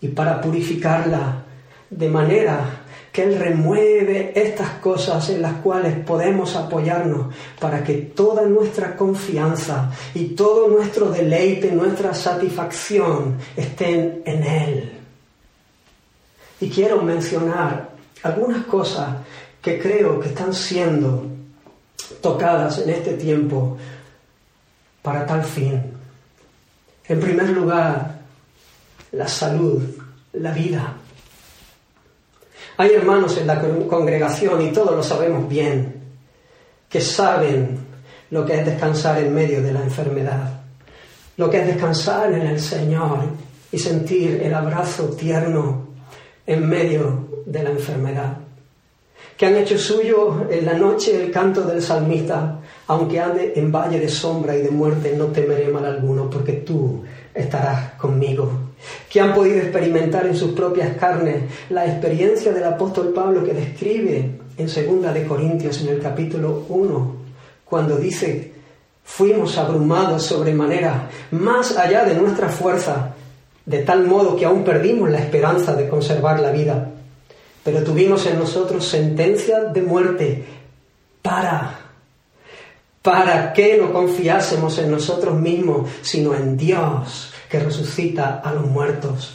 y 0.00 0.08
para 0.08 0.40
purificarla 0.40 1.42
de 1.88 2.08
manera 2.08 2.79
que 3.12 3.22
Él 3.24 3.38
remueve 3.38 4.32
estas 4.34 4.70
cosas 4.74 5.28
en 5.30 5.42
las 5.42 5.54
cuales 5.54 5.96
podemos 6.04 6.54
apoyarnos 6.54 7.34
para 7.58 7.82
que 7.82 7.94
toda 7.94 8.42
nuestra 8.46 8.96
confianza 8.96 9.90
y 10.14 10.26
todo 10.28 10.68
nuestro 10.68 11.10
deleite, 11.10 11.72
nuestra 11.72 12.14
satisfacción 12.14 13.36
estén 13.56 14.22
en 14.24 14.42
Él. 14.42 14.92
Y 16.60 16.70
quiero 16.70 17.02
mencionar 17.02 17.90
algunas 18.22 18.64
cosas 18.66 19.16
que 19.60 19.80
creo 19.80 20.20
que 20.20 20.28
están 20.28 20.54
siendo 20.54 21.26
tocadas 22.20 22.78
en 22.78 22.90
este 22.90 23.14
tiempo 23.14 23.76
para 25.02 25.26
tal 25.26 25.42
fin. 25.42 25.82
En 27.08 27.20
primer 27.20 27.48
lugar, 27.50 28.20
la 29.12 29.26
salud, 29.26 29.82
la 30.34 30.52
vida. 30.52 30.94
Hay 32.80 32.94
hermanos 32.94 33.36
en 33.36 33.46
la 33.46 33.60
congregación, 33.60 34.62
y 34.62 34.72
todos 34.72 34.96
lo 34.96 35.02
sabemos 35.02 35.46
bien, 35.46 35.96
que 36.88 37.02
saben 37.02 37.78
lo 38.30 38.46
que 38.46 38.58
es 38.58 38.64
descansar 38.64 39.18
en 39.18 39.34
medio 39.34 39.62
de 39.62 39.70
la 39.70 39.82
enfermedad, 39.82 40.62
lo 41.36 41.50
que 41.50 41.60
es 41.60 41.66
descansar 41.66 42.32
en 42.32 42.40
el 42.40 42.58
Señor 42.58 43.18
y 43.70 43.78
sentir 43.78 44.40
el 44.42 44.54
abrazo 44.54 45.10
tierno 45.10 45.88
en 46.46 46.66
medio 46.66 47.42
de 47.44 47.62
la 47.62 47.68
enfermedad. 47.68 48.38
Que 49.36 49.44
han 49.44 49.58
hecho 49.58 49.76
suyo 49.76 50.46
en 50.48 50.64
la 50.64 50.72
noche 50.72 51.22
el 51.22 51.30
canto 51.30 51.60
del 51.60 51.82
salmista, 51.82 52.60
aunque 52.86 53.20
ande 53.20 53.52
en 53.56 53.70
valle 53.70 54.00
de 54.00 54.08
sombra 54.08 54.56
y 54.56 54.62
de 54.62 54.70
muerte, 54.70 55.14
no 55.18 55.26
temeré 55.26 55.68
mal 55.68 55.84
alguno, 55.84 56.30
porque 56.30 56.54
tú 56.54 57.04
estarás 57.34 57.92
conmigo 57.98 58.69
que 59.08 59.20
han 59.20 59.34
podido 59.34 59.58
experimentar 59.58 60.26
en 60.26 60.36
sus 60.36 60.52
propias 60.52 60.96
carnes 60.96 61.42
la 61.70 61.86
experiencia 61.86 62.52
del 62.52 62.64
apóstol 62.64 63.12
Pablo 63.12 63.44
que 63.44 63.52
describe 63.52 64.30
en 64.56 64.68
segunda 64.68 65.12
de 65.12 65.26
Corintios 65.26 65.80
en 65.82 65.88
el 65.88 66.00
capítulo 66.00 66.64
1, 66.68 67.16
cuando 67.64 67.96
dice, 67.96 68.52
fuimos 69.04 69.56
abrumados 69.58 70.24
sobremanera, 70.24 71.08
más 71.32 71.76
allá 71.76 72.04
de 72.04 72.14
nuestra 72.14 72.48
fuerza, 72.48 73.14
de 73.64 73.78
tal 73.78 74.06
modo 74.06 74.36
que 74.36 74.44
aún 74.44 74.64
perdimos 74.64 75.10
la 75.10 75.18
esperanza 75.18 75.74
de 75.74 75.88
conservar 75.88 76.40
la 76.40 76.50
vida, 76.50 76.90
pero 77.62 77.82
tuvimos 77.82 78.26
en 78.26 78.38
nosotros 78.38 78.86
sentencia 78.86 79.64
de 79.64 79.82
muerte. 79.82 80.44
Para 81.22 81.80
para 83.02 83.52
que 83.52 83.78
no 83.78 83.92
confiásemos 83.92 84.78
en 84.78 84.90
nosotros 84.90 85.38
mismos, 85.38 85.88
sino 86.02 86.34
en 86.34 86.56
Dios, 86.56 87.32
que 87.50 87.58
resucita 87.58 88.40
a 88.44 88.52
los 88.52 88.66
muertos. 88.66 89.34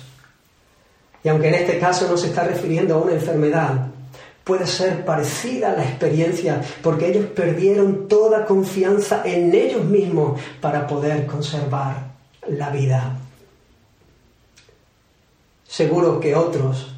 Y 1.23 1.27
aunque 1.27 1.49
en 1.49 1.55
este 1.55 1.77
caso 1.77 2.07
no 2.09 2.15
se 2.15 2.27
está 2.27 2.45
refiriendo 2.45 2.95
a 2.95 2.99
una 2.99 3.13
enfermedad, 3.13 3.87
puede 4.43 4.65
ser 4.65 5.03
parecida 5.03 5.71
a 5.71 5.75
la 5.75 5.83
experiencia, 5.83 6.61
porque 6.81 7.09
ellos 7.09 7.25
perdieron 7.35 8.07
toda 8.07 8.45
confianza 8.45 9.21
en 9.25 9.53
ellos 9.53 9.83
mismos 9.83 10.39
para 10.61 10.87
poder 10.87 11.25
conservar 11.25 12.11
la 12.47 12.69
vida. 12.69 13.17
Seguro 15.67 16.19
que 16.19 16.35
otros 16.35 16.93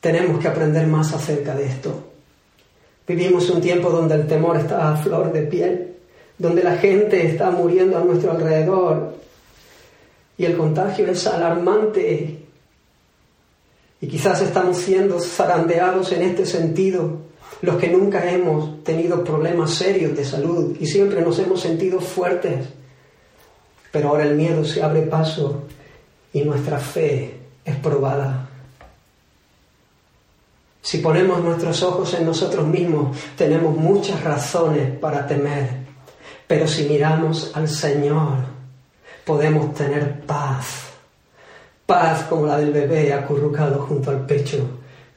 tenemos 0.00 0.40
que 0.40 0.48
aprender 0.48 0.86
más 0.86 1.12
acerca 1.12 1.54
de 1.54 1.66
esto. 1.66 2.04
Vivimos 3.06 3.50
un 3.50 3.60
tiempo 3.60 3.90
donde 3.90 4.14
el 4.14 4.26
temor 4.26 4.56
está 4.56 4.92
a 4.92 4.96
flor 4.96 5.32
de 5.32 5.42
piel 5.42 5.87
donde 6.38 6.62
la 6.62 6.76
gente 6.76 7.26
está 7.26 7.50
muriendo 7.50 7.98
a 7.98 8.04
nuestro 8.04 8.30
alrededor. 8.30 9.14
Y 10.36 10.44
el 10.44 10.56
contagio 10.56 11.10
es 11.10 11.26
alarmante. 11.26 12.38
Y 14.00 14.06
quizás 14.06 14.40
estamos 14.40 14.76
siendo 14.76 15.18
zarandeados 15.18 16.12
en 16.12 16.22
este 16.22 16.46
sentido, 16.46 17.18
los 17.62 17.76
que 17.76 17.88
nunca 17.88 18.30
hemos 18.30 18.84
tenido 18.84 19.24
problemas 19.24 19.74
serios 19.74 20.16
de 20.16 20.24
salud 20.24 20.76
y 20.78 20.86
siempre 20.86 21.20
nos 21.22 21.40
hemos 21.40 21.60
sentido 21.60 21.98
fuertes, 21.98 22.68
pero 23.90 24.10
ahora 24.10 24.24
el 24.24 24.36
miedo 24.36 24.64
se 24.64 24.80
abre 24.80 25.02
paso 25.02 25.64
y 26.32 26.42
nuestra 26.42 26.78
fe 26.78 27.34
es 27.64 27.74
probada. 27.76 28.48
Si 30.80 30.98
ponemos 30.98 31.42
nuestros 31.42 31.82
ojos 31.82 32.14
en 32.14 32.24
nosotros 32.24 32.64
mismos, 32.68 33.18
tenemos 33.36 33.76
muchas 33.76 34.22
razones 34.22 34.96
para 34.98 35.26
temer 35.26 35.87
pero 36.48 36.66
si 36.66 36.88
miramos 36.88 37.52
al 37.54 37.68
Señor, 37.68 38.38
podemos 39.24 39.74
tener 39.74 40.22
paz. 40.22 40.88
Paz 41.84 42.24
como 42.24 42.46
la 42.46 42.58
del 42.58 42.72
bebé 42.72 43.12
acurrucado 43.12 43.80
junto 43.82 44.10
al 44.10 44.24
pecho 44.24 44.66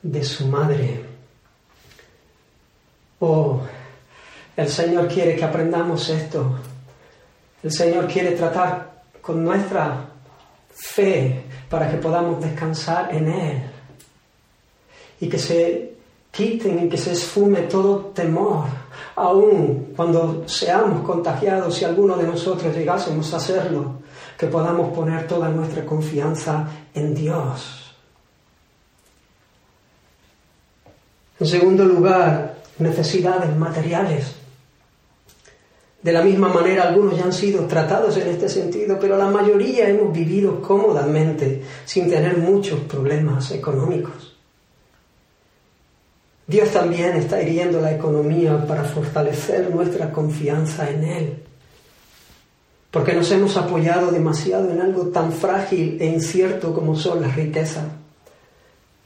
de 0.04 0.24
su 0.24 0.48
madre. 0.48 1.06
Oh, 3.20 3.62
el 4.58 4.68
Señor 4.68 5.08
quiere 5.08 5.36
que 5.38 5.46
aprendamos 5.46 6.10
esto. 6.10 6.60
El 7.64 7.72
Señor 7.72 8.08
quiere 8.08 8.32
tratar 8.32 9.04
con 9.22 9.44
nuestra 9.44 10.06
fe 10.74 11.44
para 11.70 11.90
que 11.90 11.98
podamos 11.98 12.44
descansar 12.44 13.14
en 13.16 13.32
Él 13.32 13.64
y 15.22 15.30
que 15.30 15.38
se 15.38 15.91
quiten 16.32 16.86
y 16.86 16.90
que 16.90 16.98
se 16.98 17.12
esfume 17.12 17.62
todo 17.64 18.12
temor 18.14 18.66
aún 19.16 19.94
cuando 19.96 20.44
seamos 20.48 21.06
contagiados, 21.06 21.76
si 21.76 21.86
alguno 21.86 22.18
de 22.18 22.28
nosotros 22.28 22.76
llegásemos 22.76 23.34
a 23.34 23.38
hacerlo, 23.38 24.02
que 24.38 24.48
podamos 24.48 24.96
poner 24.96 25.28
toda 25.28 25.50
nuestra 25.50 25.86
confianza 25.86 26.68
en 26.94 27.14
Dios. 27.14 27.96
En 31.40 31.48
segundo 31.48 31.86
lugar, 31.86 32.58
necesidades 32.80 33.56
materiales. 33.56 34.36
De 36.02 36.12
la 36.12 36.24
misma 36.24 36.50
manera, 36.50 36.84
algunos 36.84 37.18
ya 37.18 37.26
han 37.26 37.34
sido 37.34 37.66
tratados 37.66 38.18
en 38.18 38.28
este 38.30 38.50
sentido, 38.50 38.98
pero 39.00 39.18
la 39.18 39.28
mayoría 39.28 39.88
hemos 39.88 40.12
vivido 40.12 40.62
cómodamente, 40.62 41.64
sin 41.86 42.10
tener 42.10 42.38
muchos 42.38 42.80
problemas 42.82 43.52
económicos. 43.52 44.31
Dios 46.48 46.70
también 46.72 47.16
está 47.16 47.42
hiriendo 47.42 47.80
la 47.80 47.94
economía 47.94 48.66
para 48.66 48.84
fortalecer 48.84 49.70
nuestra 49.70 50.12
confianza 50.12 50.90
en 50.90 51.04
Él. 51.04 51.44
Porque 52.90 53.14
nos 53.14 53.32
hemos 53.32 53.56
apoyado 53.56 54.12
demasiado 54.12 54.70
en 54.70 54.82
algo 54.82 55.08
tan 55.08 55.32
frágil 55.32 55.98
e 56.02 56.06
incierto 56.08 56.74
como 56.74 56.96
son 56.96 57.22
las 57.22 57.36
riquezas. 57.36 57.86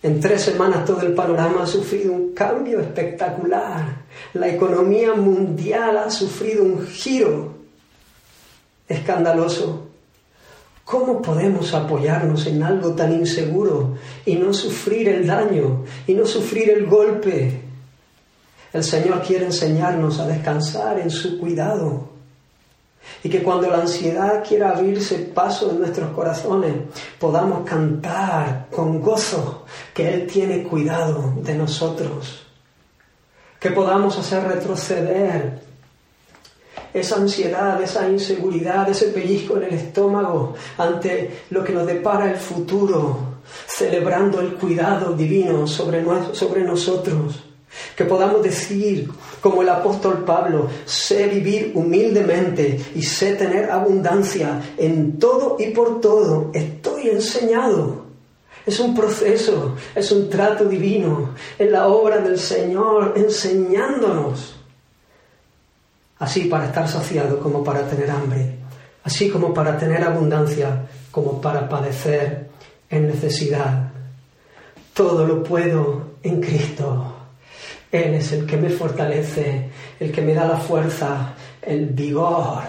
En 0.01 0.20
tres 0.20 0.42
semanas 0.42 0.86
todo 0.86 1.01
el 1.01 1.13
panorama 1.13 1.63
ha 1.63 1.68
sufrido 1.68 2.13
un 2.13 2.34
cambio 2.34 2.80
espectacular. 2.80 4.04
La 4.34 4.48
economía 4.48 5.13
mundial 5.13 5.98
ha 5.98 6.10
sufrido 6.10 6.63
un 6.63 6.86
giro 6.88 7.56
escandaloso. 8.88 9.85
¿Cómo 10.86 11.20
podemos 11.20 11.74
apoyarnos 11.74 12.46
en 12.46 12.62
algo 12.62 12.94
tan 12.94 13.12
inseguro 13.12 13.96
y 14.24 14.36
no 14.36 14.54
sufrir 14.54 15.10
el 15.10 15.25
daño 15.25 15.84
y 16.06 16.13
no 16.13 16.27
sufrir 16.27 16.70
el 16.70 16.86
golpe? 16.86 17.60
El 18.72 18.84
Señor 18.84 19.24
quiere 19.24 19.46
enseñarnos 19.46 20.20
a 20.20 20.27
descansar 20.27 21.00
en 21.00 21.10
su 21.10 21.39
cuidado 21.39 22.10
y 23.24 23.30
que 23.30 23.42
cuando 23.42 23.68
la 23.68 23.82
ansiedad 23.82 24.44
quiera 24.48 24.70
abrirse 24.70 25.18
paso 25.18 25.72
en 25.72 25.80
nuestros 25.80 26.12
corazones, 26.12 26.74
podamos 27.20 27.68
cantar 27.68 28.68
con 28.70 29.01
gozo 29.01 29.65
que 29.92 30.13
Él 30.13 30.27
tiene 30.27 30.62
cuidado 30.62 31.34
de 31.38 31.56
nosotros, 31.56 32.46
que 33.60 33.72
podamos 33.72 34.20
hacer 34.20 34.44
retroceder 34.44 35.64
esa 36.95 37.17
ansiedad, 37.17 37.81
esa 37.81 38.09
inseguridad, 38.09 38.89
ese 38.89 39.07
pellizco 39.07 39.57
en 39.57 39.63
el 39.63 39.73
estómago 39.73 40.55
ante 40.77 41.41
lo 41.49 41.61
que 41.61 41.73
nos 41.73 41.85
depara 41.85 42.31
el 42.31 42.37
futuro, 42.37 43.17
celebrando 43.67 44.39
el 44.39 44.53
cuidado 44.53 45.13
divino 45.13 45.67
sobre, 45.67 46.03
sobre 46.33 46.63
nosotros. 46.63 47.43
Que 47.97 48.05
podamos 48.05 48.41
decir, 48.41 49.09
como 49.41 49.61
el 49.61 49.67
apóstol 49.67 50.23
Pablo, 50.23 50.69
sé 50.85 51.27
vivir 51.27 51.73
humildemente 51.75 52.79
y 52.95 53.01
sé 53.01 53.35
tener 53.35 53.69
abundancia 53.69 54.61
en 54.77 55.19
todo 55.19 55.57
y 55.59 55.71
por 55.71 55.99
todo. 55.99 56.51
Estoy 56.53 57.09
enseñado. 57.09 58.05
Es 58.65 58.79
un 58.79 58.95
proceso, 58.95 59.75
es 59.93 60.11
un 60.13 60.29
trato 60.29 60.63
divino, 60.63 61.35
en 61.59 61.73
la 61.73 61.87
obra 61.87 62.19
del 62.19 62.39
Señor 62.39 63.13
enseñándonos. 63.17 64.55
Así 66.19 66.45
para 66.45 66.65
estar 66.65 66.88
saciado 66.88 67.39
como 67.39 67.63
para 67.63 67.88
tener 67.88 68.10
hambre, 68.10 68.55
así 69.03 69.29
como 69.29 69.53
para 69.53 69.77
tener 69.77 70.03
abundancia, 70.03 70.88
como 71.12 71.41
para 71.41 71.67
padecer 71.67 72.50
en 72.89 73.07
necesidad. 73.07 73.89
Todo 74.93 75.25
lo 75.25 75.43
puedo 75.43 76.12
en 76.24 76.41
Cristo. 76.41 77.13
Él 77.91 78.15
es 78.15 78.31
el 78.31 78.45
que 78.45 78.57
me 78.57 78.69
fortalece, 78.69 79.69
el 80.00 80.12
que 80.12 80.22
me 80.22 80.34
da 80.34 80.45
la 80.45 80.57
fuerza, 80.57 81.34
el 81.62 81.88
vigor. 81.88 82.63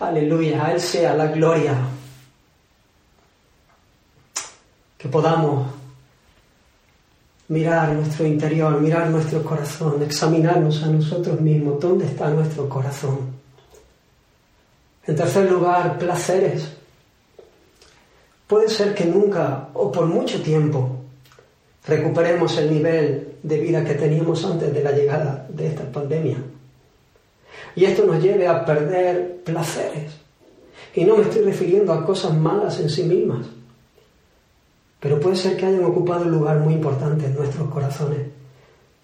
Aleluya, 0.00 0.66
a 0.66 0.72
Él 0.72 0.80
sea 0.80 1.14
la 1.14 1.26
gloria. 1.26 1.74
Que 4.98 5.08
podamos 5.08 5.75
mirar 7.48 7.92
nuestro 7.92 8.26
interior, 8.26 8.80
mirar 8.80 9.08
nuestro 9.10 9.42
corazón, 9.42 10.02
examinarnos 10.02 10.82
a 10.82 10.88
nosotros 10.88 11.40
mismos, 11.40 11.80
dónde 11.80 12.06
está 12.06 12.28
nuestro 12.30 12.68
corazón. 12.68 13.18
En 15.06 15.14
tercer 15.14 15.50
lugar, 15.50 15.98
placeres. 15.98 16.68
Puede 18.46 18.68
ser 18.68 18.94
que 18.94 19.04
nunca 19.04 19.68
o 19.74 19.90
por 19.90 20.06
mucho 20.06 20.42
tiempo 20.42 20.96
recuperemos 21.86 22.56
el 22.58 22.72
nivel 22.72 23.34
de 23.42 23.58
vida 23.58 23.84
que 23.84 23.94
teníamos 23.94 24.44
antes 24.44 24.72
de 24.72 24.82
la 24.82 24.92
llegada 24.92 25.46
de 25.48 25.68
esta 25.68 25.84
pandemia. 25.84 26.38
Y 27.76 27.84
esto 27.84 28.04
nos 28.04 28.22
lleve 28.22 28.48
a 28.48 28.64
perder 28.64 29.42
placeres. 29.44 30.12
Y 30.94 31.04
no 31.04 31.16
me 31.16 31.24
estoy 31.24 31.42
refiriendo 31.42 31.92
a 31.92 32.04
cosas 32.04 32.34
malas 32.36 32.80
en 32.80 32.88
sí 32.88 33.02
mismas, 33.04 33.46
pero 35.06 35.20
puede 35.20 35.36
ser 35.36 35.56
que 35.56 35.64
hayan 35.64 35.84
ocupado 35.84 36.24
un 36.24 36.32
lugar 36.32 36.58
muy 36.58 36.74
importante 36.74 37.26
en 37.26 37.36
nuestros 37.36 37.70
corazones. 37.70 38.22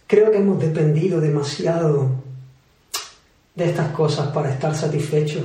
Creo 0.09 0.33
que 0.33 0.39
hemos 0.39 0.59
dependido 0.59 1.21
demasiado 1.21 2.11
de 3.55 3.67
estas 3.67 3.93
cosas 3.93 4.27
para 4.33 4.51
estar 4.51 4.75
satisfechos. 4.75 5.45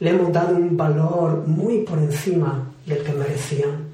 Le 0.00 0.10
hemos 0.12 0.32
dado 0.32 0.56
un 0.56 0.74
valor 0.78 1.46
muy 1.46 1.80
por 1.80 1.98
encima 1.98 2.72
del 2.86 3.02
que 3.02 3.12
merecían. 3.12 3.88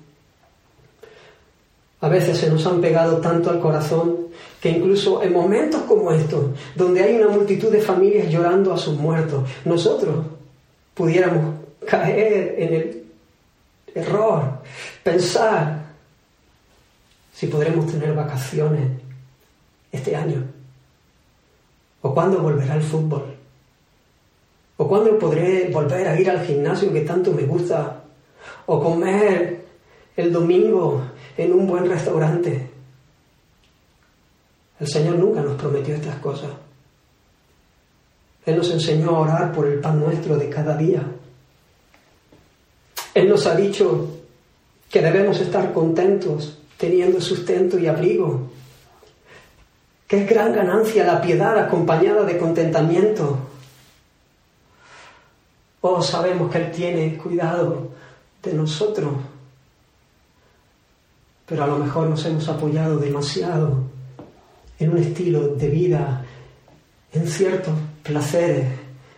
A 2.00 2.08
veces 2.08 2.38
se 2.38 2.48
nos 2.48 2.64
han 2.64 2.80
pegado 2.80 3.16
tanto 3.16 3.50
al 3.50 3.58
corazón 3.58 4.28
que 4.60 4.68
incluso 4.68 5.20
en 5.20 5.32
momentos 5.32 5.82
como 5.82 6.12
estos, 6.12 6.50
donde 6.76 7.02
hay 7.02 7.16
una 7.16 7.26
multitud 7.26 7.72
de 7.72 7.80
familias 7.80 8.30
llorando 8.30 8.72
a 8.72 8.78
sus 8.78 8.96
muertos, 8.96 9.42
nosotros 9.64 10.14
pudiéramos 10.94 11.56
caer 11.84 12.54
en 12.56 12.74
el 12.74 13.03
error, 13.94 14.62
pensar 15.02 15.84
si 17.32 17.46
podremos 17.46 17.90
tener 17.90 18.14
vacaciones 18.14 18.90
este 19.92 20.14
año, 20.16 20.42
o 22.02 22.12
cuándo 22.12 22.40
volverá 22.40 22.74
el 22.74 22.82
fútbol, 22.82 23.34
o 24.76 24.88
cuándo 24.88 25.18
podré 25.18 25.70
volver 25.70 26.08
a 26.08 26.20
ir 26.20 26.28
al 26.30 26.44
gimnasio 26.44 26.92
que 26.92 27.00
tanto 27.02 27.32
me 27.32 27.42
gusta, 27.42 28.02
o 28.66 28.82
comer 28.82 29.64
el 30.16 30.32
domingo 30.32 31.02
en 31.36 31.52
un 31.52 31.66
buen 31.66 31.88
restaurante. 31.88 32.70
El 34.80 34.88
Señor 34.88 35.16
nunca 35.16 35.40
nos 35.40 35.60
prometió 35.60 35.94
estas 35.94 36.16
cosas. 36.16 36.50
Él 38.44 38.56
nos 38.56 38.70
enseñó 38.70 39.10
a 39.10 39.20
orar 39.20 39.52
por 39.52 39.66
el 39.66 39.80
pan 39.80 40.00
nuestro 40.00 40.36
de 40.36 40.50
cada 40.50 40.76
día. 40.76 41.02
Él 43.14 43.28
nos 43.28 43.46
ha 43.46 43.54
dicho 43.54 44.08
que 44.90 45.00
debemos 45.00 45.40
estar 45.40 45.72
contentos 45.72 46.58
teniendo 46.76 47.20
sustento 47.20 47.78
y 47.78 47.86
abrigo. 47.86 48.50
Que 50.06 50.22
es 50.22 50.28
gran 50.28 50.52
ganancia 50.52 51.04
la 51.04 51.22
piedad 51.22 51.58
acompañada 51.58 52.24
de 52.24 52.36
contentamiento. 52.36 53.38
Oh, 55.80 56.02
sabemos 56.02 56.50
que 56.50 56.58
Él 56.58 56.70
tiene 56.72 57.16
cuidado 57.16 57.88
de 58.42 58.52
nosotros 58.52 59.12
pero 61.46 61.64
a 61.64 61.66
lo 61.66 61.78
mejor 61.78 62.08
nos 62.08 62.24
hemos 62.24 62.48
apoyado 62.48 62.98
demasiado 62.98 63.84
en 64.78 64.90
un 64.90 64.98
estilo 64.98 65.48
de 65.48 65.68
vida, 65.68 66.24
en 67.12 67.28
ciertos 67.28 67.74
placeres 68.02 68.66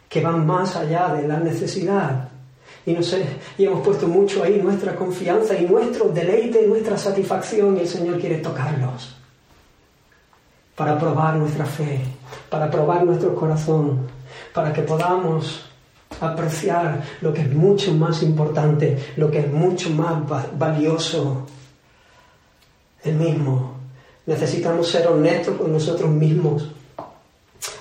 que 0.08 0.20
van 0.20 0.46
más 0.46 0.76
allá 0.76 1.14
de 1.14 1.26
la 1.28 1.38
necesidad. 1.38 2.28
Y, 2.86 2.92
no 2.92 3.02
sé, 3.02 3.26
y 3.58 3.64
hemos 3.64 3.84
puesto 3.84 4.06
mucho 4.06 4.44
ahí 4.44 4.60
nuestra 4.62 4.94
confianza 4.94 5.58
y 5.58 5.66
nuestro 5.66 6.08
deleite, 6.08 6.66
nuestra 6.66 6.96
satisfacción, 6.96 7.76
y 7.76 7.80
el 7.80 7.88
Señor 7.88 8.20
quiere 8.20 8.38
tocarlos 8.38 9.16
para 10.76 10.98
probar 10.98 11.36
nuestra 11.36 11.64
fe, 11.64 12.00
para 12.48 12.70
probar 12.70 13.04
nuestro 13.04 13.34
corazón, 13.34 14.06
para 14.52 14.72
que 14.72 14.82
podamos 14.82 15.64
apreciar 16.20 17.02
lo 17.22 17.32
que 17.32 17.42
es 17.42 17.52
mucho 17.52 17.92
más 17.94 18.22
importante, 18.22 18.96
lo 19.16 19.30
que 19.30 19.40
es 19.40 19.52
mucho 19.52 19.90
más 19.90 20.18
valioso 20.56 21.46
el 23.02 23.14
mismo. 23.14 23.74
Necesitamos 24.26 24.88
ser 24.88 25.06
honestos 25.08 25.56
con 25.56 25.72
nosotros 25.72 26.10
mismos, 26.10 26.68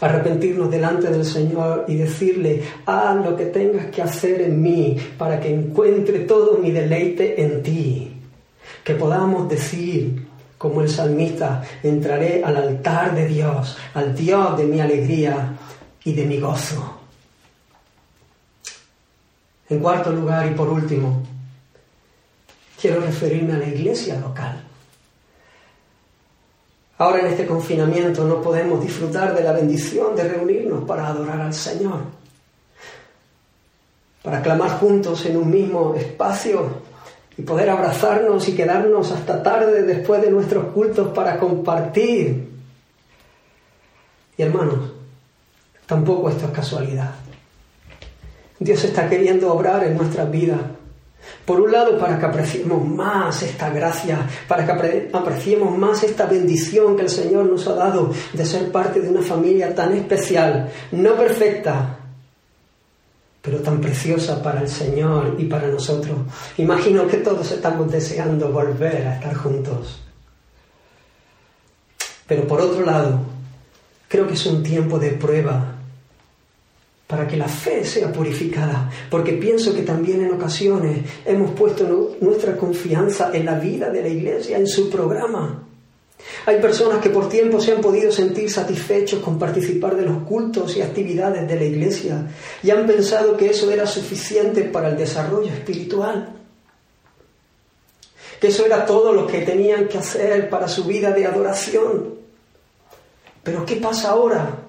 arrepentirnos 0.01 0.69
delante 0.69 1.09
del 1.09 1.25
Señor 1.25 1.85
y 1.87 1.95
decirle, 1.95 2.63
haz 2.85 3.15
lo 3.23 3.35
que 3.35 3.45
tengas 3.45 3.87
que 3.87 4.01
hacer 4.01 4.41
en 4.41 4.61
mí 4.61 4.97
para 5.17 5.39
que 5.39 5.53
encuentre 5.53 6.19
todo 6.19 6.57
mi 6.57 6.71
deleite 6.71 7.41
en 7.41 7.63
ti. 7.63 8.11
Que 8.83 8.95
podamos 8.95 9.49
decir, 9.49 10.27
como 10.57 10.81
el 10.81 10.89
salmista, 10.89 11.63
entraré 11.83 12.43
al 12.43 12.57
altar 12.57 13.15
de 13.15 13.27
Dios, 13.27 13.77
al 13.93 14.15
Dios 14.15 14.57
de 14.57 14.65
mi 14.65 14.79
alegría 14.79 15.55
y 16.03 16.13
de 16.13 16.25
mi 16.25 16.39
gozo. 16.39 16.99
En 19.69 19.79
cuarto 19.79 20.11
lugar 20.11 20.45
y 20.45 20.53
por 20.53 20.69
último, 20.69 21.23
quiero 22.79 23.01
referirme 23.01 23.53
a 23.53 23.57
la 23.57 23.67
iglesia 23.67 24.19
local. 24.19 24.64
Ahora 26.97 27.19
en 27.19 27.27
este 27.27 27.45
confinamiento 27.45 28.23
no 28.23 28.41
podemos 28.41 28.81
disfrutar 28.81 29.35
de 29.35 29.43
la 29.43 29.51
bendición 29.51 30.15
de 30.15 30.29
reunirnos 30.29 30.85
para 30.85 31.07
adorar 31.07 31.41
al 31.41 31.53
Señor, 31.53 31.99
para 34.23 34.41
clamar 34.41 34.79
juntos 34.79 35.25
en 35.25 35.35
un 35.35 35.49
mismo 35.49 35.93
espacio 35.95 36.69
y 37.37 37.41
poder 37.41 37.69
abrazarnos 37.69 38.47
y 38.47 38.55
quedarnos 38.55 39.11
hasta 39.11 39.43
tarde 39.43 39.83
después 39.83 40.21
de 40.21 40.31
nuestros 40.31 40.71
cultos 40.71 41.09
para 41.09 41.37
compartir. 41.37 42.49
Y 44.37 44.41
hermanos, 44.41 44.93
tampoco 45.85 46.29
esto 46.29 46.45
es 46.45 46.51
casualidad. 46.51 47.11
Dios 48.57 48.81
está 48.85 49.09
queriendo 49.09 49.53
obrar 49.53 49.83
en 49.83 49.97
nuestras 49.97 50.31
vidas 50.31 50.61
por 51.45 51.61
un 51.61 51.71
lado, 51.71 51.97
para 51.97 52.17
que 52.19 52.25
apreciemos 52.25 52.85
más 52.85 53.43
esta 53.43 53.69
gracia, 53.69 54.27
para 54.47 54.65
que 54.65 55.09
apreciemos 55.13 55.77
más 55.77 56.03
esta 56.03 56.25
bendición 56.25 56.95
que 56.95 57.03
el 57.03 57.09
Señor 57.09 57.45
nos 57.45 57.67
ha 57.67 57.73
dado 57.73 58.11
de 58.33 58.45
ser 58.45 58.71
parte 58.71 58.99
de 58.99 59.09
una 59.09 59.21
familia 59.21 59.73
tan 59.73 59.93
especial, 59.93 60.71
no 60.91 61.15
perfecta, 61.15 61.99
pero 63.41 63.59
tan 63.59 63.79
preciosa 63.79 64.41
para 64.41 64.61
el 64.61 64.69
Señor 64.69 65.35
y 65.37 65.45
para 65.45 65.67
nosotros. 65.67 66.17
Imagino 66.57 67.07
que 67.07 67.17
todos 67.17 67.51
estamos 67.51 67.91
deseando 67.91 68.49
volver 68.49 69.05
a 69.07 69.15
estar 69.15 69.35
juntos. 69.35 70.01
Pero 72.27 72.47
por 72.47 72.59
otro 72.59 72.83
lado, 72.83 73.19
creo 74.07 74.27
que 74.27 74.33
es 74.33 74.45
un 74.47 74.63
tiempo 74.63 74.97
de 74.97 75.11
prueba 75.11 75.74
para 77.07 77.27
que 77.27 77.37
la 77.37 77.47
fe 77.47 77.85
sea 77.85 78.11
purificada, 78.11 78.89
porque 79.09 79.33
pienso 79.33 79.75
que 79.75 79.83
también 79.83 80.23
en 80.23 80.33
ocasiones 80.33 80.99
hemos 81.23 81.51
puesto 81.51 82.17
nuestra 82.19 82.57
confianza 82.57 83.29
en 83.33 83.45
la 83.45 83.59
vida 83.59 83.89
de 83.89 84.01
la 84.01 84.09
iglesia, 84.09 84.57
en 84.57 84.67
su 84.67 84.89
programa. 84.89 85.61
Hay 86.47 86.59
personas 86.59 86.99
que 87.01 87.11
por 87.11 87.29
tiempo 87.29 87.59
se 87.59 87.73
han 87.73 87.81
podido 87.81 88.11
sentir 88.11 88.51
satisfechos 88.51 89.21
con 89.21 89.37
participar 89.37 89.95
de 89.95 90.05
los 90.05 90.23
cultos 90.23 90.75
y 90.75 90.81
actividades 90.81 91.47
de 91.47 91.55
la 91.55 91.63
iglesia 91.63 92.27
y 92.63 92.71
han 92.71 92.87
pensado 92.87 93.37
que 93.37 93.51
eso 93.51 93.69
era 93.69 93.85
suficiente 93.85 94.63
para 94.63 94.89
el 94.89 94.97
desarrollo 94.97 95.51
espiritual, 95.51 96.33
que 98.39 98.47
eso 98.47 98.65
era 98.65 98.85
todo 98.85 99.11
lo 99.11 99.27
que 99.27 99.41
tenían 99.41 99.87
que 99.87 99.99
hacer 99.99 100.49
para 100.49 100.67
su 100.67 100.85
vida 100.85 101.11
de 101.11 101.27
adoración. 101.27 102.15
Pero 103.43 103.63
¿qué 103.63 103.75
pasa 103.75 104.09
ahora? 104.09 104.64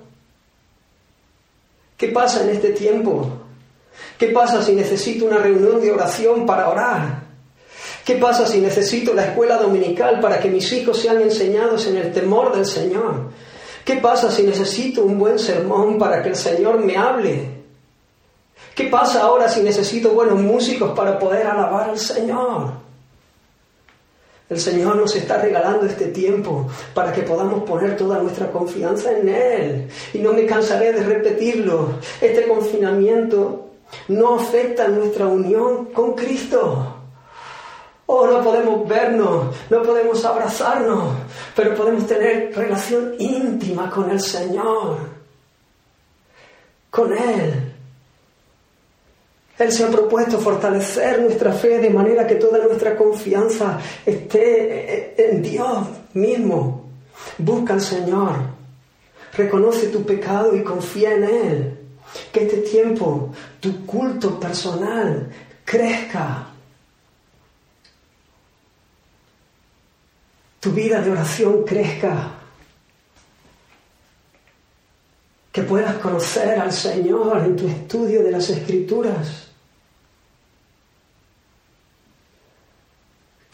¿Qué 2.07 2.13
pasa 2.13 2.45
en 2.45 2.51
este 2.51 2.69
tiempo? 2.69 3.27
¿Qué 4.17 4.29
pasa 4.29 4.63
si 4.63 4.75
necesito 4.75 5.25
una 5.25 5.39
reunión 5.39 5.81
de 5.81 5.91
oración 5.91 6.47
para 6.47 6.69
orar? 6.69 7.25
¿Qué 8.05 8.15
pasa 8.15 8.47
si 8.47 8.61
necesito 8.61 9.13
la 9.13 9.25
escuela 9.25 9.57
dominical 9.57 10.21
para 10.21 10.39
que 10.39 10.49
mis 10.49 10.71
hijos 10.73 11.01
sean 11.01 11.21
enseñados 11.21 11.85
en 11.89 11.97
el 11.97 12.13
temor 12.13 12.55
del 12.55 12.65
Señor? 12.65 13.31
¿Qué 13.85 13.97
pasa 13.97 14.31
si 14.31 14.45
necesito 14.45 15.03
un 15.03 15.19
buen 15.19 15.37
sermón 15.37 15.99
para 15.99 16.23
que 16.23 16.29
el 16.29 16.37
Señor 16.37 16.79
me 16.79 16.97
hable? 16.97 17.65
¿Qué 18.77 18.85
pasa 18.85 19.23
ahora 19.23 19.49
si 19.49 19.63
necesito 19.63 20.11
buenos 20.11 20.39
músicos 20.39 20.93
para 20.97 21.19
poder 21.19 21.49
alabar 21.49 21.91
al 21.91 21.99
Señor? 21.99 22.86
El 24.49 24.61
Señor 24.61 24.95
nos 24.97 25.17
está 25.17 25.39
regalando 25.39 25.87
este 25.87 26.07
tiempo 26.07 26.69
para 26.95 27.13
que 27.13 27.23
podamos 27.23 27.65
poner 27.65 27.97
toda 27.97 28.23
nuestra 28.23 28.51
confianza 28.53 29.11
en 29.11 29.29
Él. 29.29 29.89
Y 30.15 30.19
no 30.19 30.33
me 30.33 30.47
cansaré 30.47 30.93
de 30.93 31.03
repetirlo. 31.03 31.95
Este 32.21 32.47
confinamiento 32.47 33.71
no 34.09 34.37
afecta 34.37 34.87
nuestra 34.87 35.27
unión 35.27 35.87
con 35.87 36.15
Cristo. 36.15 36.97
Oh, 38.07 38.25
no 38.29 38.41
podemos 38.41 38.87
vernos, 38.87 39.53
no 39.69 39.83
podemos 39.83 40.25
abrazarnos, 40.25 41.13
pero 41.57 41.75
podemos 41.75 42.07
tener 42.07 42.53
relación 42.55 43.15
íntima 43.19 43.91
con 43.91 44.09
el 44.13 44.21
Señor, 44.21 44.99
con 46.89 47.13
Él. 47.13 47.66
Él 49.59 49.73
se 49.73 49.85
ha 49.85 49.89
propuesto 49.89 50.39
fortalecer 50.39 51.23
nuestra 51.23 51.53
fe 51.53 51.79
de 51.79 51.91
manera 51.91 52.27
que 52.27 52.35
toda 52.35 52.59
nuestra 52.59 52.97
confianza 52.97 53.79
esté 54.05 55.31
en 55.31 55.43
Dios 55.43 55.87
mismo. 56.13 56.91
Busca 57.39 57.75
al 57.75 57.81
Señor, 57.81 58.35
reconoce 59.33 59.89
tu 59.89 60.05
pecado 60.05 60.55
y 60.55 60.63
confía 60.63 61.15
en 61.15 61.25
Él. 61.25 61.79
Que 62.33 62.45
este 62.45 62.59
tiempo, 62.59 63.31
tu 63.61 63.85
culto 63.87 64.39
personal, 64.39 65.29
crezca 65.65 66.47
tu 70.67 70.73
vida 70.73 71.01
de 71.01 71.13
oración 71.13 71.63
crezca, 71.63 72.33
que 75.53 75.63
puedas 75.63 75.95
conocer 75.99 76.59
al 76.59 76.73
Señor 76.73 77.39
en 77.45 77.55
tu 77.55 77.69
estudio 77.69 78.25
de 78.25 78.33
las 78.33 78.51
Escrituras. 78.51 79.46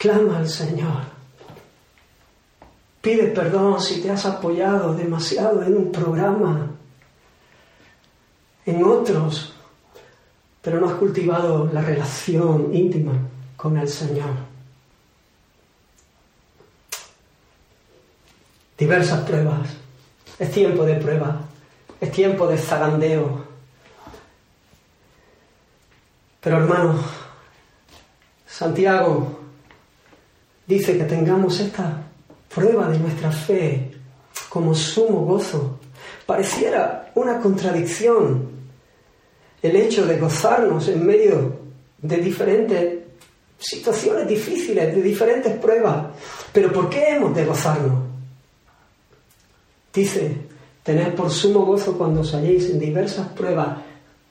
Clama 0.03 0.39
al 0.39 0.49
Señor. 0.49 1.01
Pide 3.01 3.27
perdón 3.27 3.79
si 3.79 4.01
te 4.01 4.11
has 4.11 4.25
apoyado 4.25 4.93
demasiado 4.93 5.63
en 5.63 5.77
un 5.77 5.93
programa, 5.93 6.71
en 8.65 8.83
otros, 8.83 9.53
pero 10.61 10.81
no 10.81 10.89
has 10.89 10.95
cultivado 10.95 11.69
la 11.71 11.79
relación 11.79 12.75
íntima 12.75 13.13
con 13.55 13.77
el 13.77 13.87
Señor. 13.87 14.31
diversas 18.77 19.21
pruebas. 19.21 19.69
Es 20.37 20.51
tiempo 20.51 20.83
de 20.83 20.95
prueba, 20.95 21.39
es 22.01 22.11
tiempo 22.11 22.45
de 22.47 22.57
zarandeo. 22.57 23.45
Pero 26.41 26.57
hermano, 26.57 27.01
Santiago 28.45 29.42
dice 30.73 30.97
que 30.97 31.03
tengamos 31.05 31.59
esta 31.59 32.01
prueba 32.53 32.89
de 32.89 32.99
nuestra 32.99 33.31
fe 33.31 33.91
como 34.49 34.73
sumo 34.73 35.25
gozo. 35.25 35.79
Pareciera 36.25 37.11
una 37.15 37.39
contradicción 37.39 38.51
el 39.61 39.75
hecho 39.75 40.05
de 40.05 40.17
gozarnos 40.17 40.87
en 40.89 41.05
medio 41.05 41.59
de 42.01 42.17
diferentes 42.17 42.99
situaciones 43.57 44.27
difíciles, 44.27 44.93
de 44.93 45.01
diferentes 45.01 45.53
pruebas. 45.57 46.07
Pero 46.51 46.71
¿por 46.73 46.89
qué 46.89 47.15
hemos 47.15 47.33
de 47.33 47.45
gozarnos? 47.45 48.03
Dice, 49.93 50.35
tened 50.83 51.13
por 51.13 51.29
sumo 51.29 51.65
gozo 51.65 51.97
cuando 51.97 52.21
os 52.21 52.33
halléis 52.33 52.69
en 52.69 52.79
diversas 52.79 53.27
pruebas, 53.29 53.77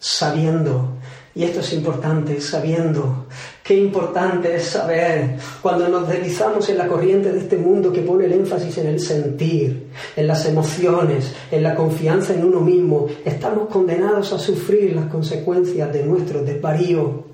sabiendo, 0.02 0.88
y 1.32 1.44
esto 1.44 1.60
es 1.60 1.72
importante, 1.72 2.40
sabiendo, 2.40 3.26
qué 3.62 3.76
importante 3.76 4.56
es 4.56 4.64
saber 4.64 5.36
cuando 5.62 5.86
nos 5.86 6.08
deslizamos 6.08 6.68
en 6.68 6.78
la 6.78 6.88
corriente 6.88 7.32
de 7.32 7.38
este 7.38 7.56
mundo 7.56 7.92
que 7.92 8.02
pone 8.02 8.24
el 8.24 8.32
énfasis 8.32 8.78
en 8.78 8.88
el 8.88 8.98
sentir, 8.98 9.90
en 10.16 10.26
las 10.26 10.44
emociones, 10.44 11.32
en 11.52 11.62
la 11.62 11.76
confianza 11.76 12.34
en 12.34 12.44
uno 12.44 12.60
mismo, 12.60 13.06
estamos 13.24 13.68
condenados 13.68 14.32
a 14.32 14.40
sufrir 14.40 14.96
las 14.96 15.06
consecuencias 15.06 15.92
de 15.92 16.02
nuestro 16.02 16.42
desvarío. 16.42 17.26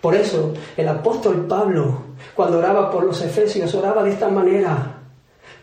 Por 0.00 0.14
eso 0.14 0.54
el 0.76 0.86
apóstol 0.86 1.46
Pablo, 1.48 2.02
cuando 2.36 2.58
oraba 2.58 2.88
por 2.88 3.02
los 3.02 3.20
efesios, 3.20 3.74
oraba 3.74 4.04
de 4.04 4.10
esta 4.10 4.28
manera 4.28 4.99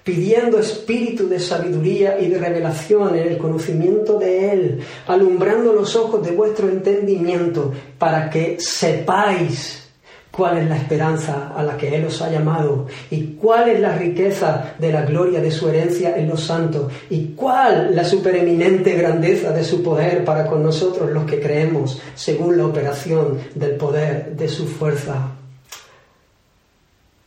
pidiendo 0.08 0.58
espíritu 0.58 1.28
de 1.28 1.38
sabiduría 1.38 2.18
y 2.18 2.30
de 2.30 2.38
revelación 2.40 3.14
en 3.18 3.28
el 3.28 3.38
conocimiento 3.38 4.18
de 4.18 4.54
Él, 4.54 4.80
alumbrando 5.06 5.74
los 5.74 5.98
ojos 5.98 6.26
de 6.26 6.32
vuestro 6.32 6.70
entendimiento, 6.70 7.74
para 8.00 8.30
que 8.30 8.56
sepáis 8.58 9.90
cuál 10.32 10.60
es 10.60 10.70
la 10.70 10.78
esperanza 10.78 11.52
a 11.54 11.62
la 11.62 11.76
que 11.76 11.94
Él 11.94 12.06
os 12.06 12.22
ha 12.22 12.32
llamado 12.32 12.88
y 13.12 13.34
cuál 13.34 13.68
es 13.68 13.82
la 13.82 13.98
riqueza 13.98 14.76
de 14.80 14.94
la 14.94 15.02
gloria 15.02 15.42
de 15.42 15.52
su 15.52 15.68
herencia 15.68 16.16
en 16.16 16.30
los 16.30 16.42
santos 16.42 16.90
y 17.10 17.34
cuál 17.36 17.94
la 17.94 18.06
supereminente 18.06 18.94
grandeza 18.94 19.52
de 19.52 19.66
su 19.66 19.84
poder 19.84 20.24
para 20.24 20.48
con 20.48 20.64
nosotros 20.64 21.12
los 21.12 21.26
que 21.26 21.42
creemos 21.42 22.02
según 22.16 22.56
la 22.56 22.66
operación 22.66 23.40
del 23.56 23.72
poder 23.72 24.38
de 24.38 24.48
su 24.48 24.68
fuerza. 24.68 25.32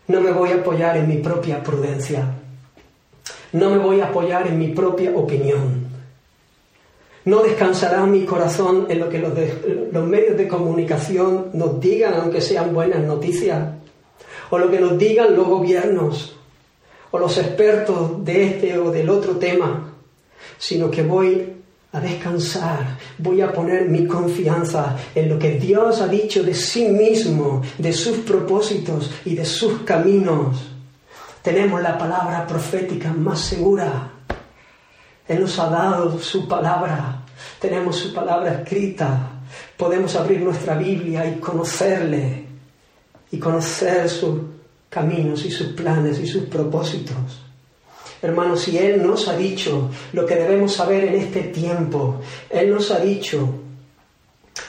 No 0.08 0.22
me 0.22 0.32
voy 0.32 0.52
a 0.52 0.54
apoyar 0.54 0.96
en 0.96 1.08
mi 1.08 1.18
propia 1.18 1.62
prudencia 1.62 2.39
no 3.52 3.70
me 3.70 3.78
voy 3.78 4.00
a 4.00 4.06
apoyar 4.06 4.46
en 4.46 4.58
mi 4.58 4.68
propia 4.68 5.10
opinión. 5.14 5.88
No 7.24 7.42
descansará 7.42 8.06
mi 8.06 8.24
corazón 8.24 8.86
en 8.88 8.98
lo 8.98 9.08
que 9.08 9.18
los, 9.18 10.06
medios 10.06 10.36
de 10.36 10.48
comunicación 10.48 11.50
nos 11.52 11.80
digan, 11.80 12.14
aunque 12.14 12.40
sean 12.40 12.72
buenas 12.72 13.02
noticias, 13.02 13.74
o 14.50 14.58
lo 14.58 14.70
que 14.70 14.80
nos 14.80 14.96
digan 14.96 15.36
los 15.36 15.46
gobiernos, 15.46 16.36
o 17.10 17.18
los 17.18 17.36
expertos 17.38 18.24
de 18.24 18.44
este 18.44 18.78
o 18.78 18.90
del 18.90 19.10
otro 19.10 19.36
tema, 19.36 19.92
sino 20.58 20.90
que 20.90 21.02
voy 21.02 21.46
a 21.92 22.00
descansar, 22.00 22.98
voy 23.18 23.40
a 23.40 23.52
poner 23.52 23.88
mi 23.88 24.06
confianza 24.06 24.96
en 25.14 25.28
lo 25.28 25.38
que 25.38 25.58
Dios 25.58 26.00
ha 26.00 26.08
dicho 26.08 26.42
de 26.42 26.54
sí 26.54 26.88
mismo, 26.88 27.62
de 27.78 27.92
sus 27.92 28.18
propósitos 28.18 29.10
y 29.24 29.34
de 29.34 29.44
sus 29.44 29.80
caminos 29.80 30.70
tenemos 31.42 31.81
la 31.83 31.96
palabra 31.96 32.46
profética 32.46 33.12
más 33.12 33.40
segura. 33.40 34.11
Él 35.26 35.40
nos 35.40 35.59
ha 35.59 35.68
dado 35.68 36.18
su 36.18 36.46
palabra. 36.46 37.22
Tenemos 37.61 37.96
su 37.96 38.12
palabra 38.12 38.55
escrita. 38.55 39.31
Podemos 39.76 40.14
abrir 40.16 40.40
nuestra 40.40 40.74
Biblia 40.74 41.24
y 41.26 41.38
conocerle 41.38 42.44
y 43.31 43.38
conocer 43.38 44.09
sus 44.09 44.40
caminos 44.88 45.44
y 45.44 45.50
sus 45.50 45.68
planes 45.68 46.18
y 46.18 46.26
sus 46.26 46.44
propósitos. 46.44 47.42
Hermanos, 48.22 48.61
si 48.61 48.76
Él 48.76 49.07
nos 49.07 49.29
ha 49.29 49.37
dicho 49.37 49.88
lo 50.12 50.26
que 50.26 50.35
debemos 50.35 50.74
saber 50.74 51.05
en 51.05 51.14
este 51.14 51.44
tiempo, 51.44 52.20
Él 52.50 52.70
nos 52.70 52.90
ha 52.90 52.98
dicho 52.98 53.48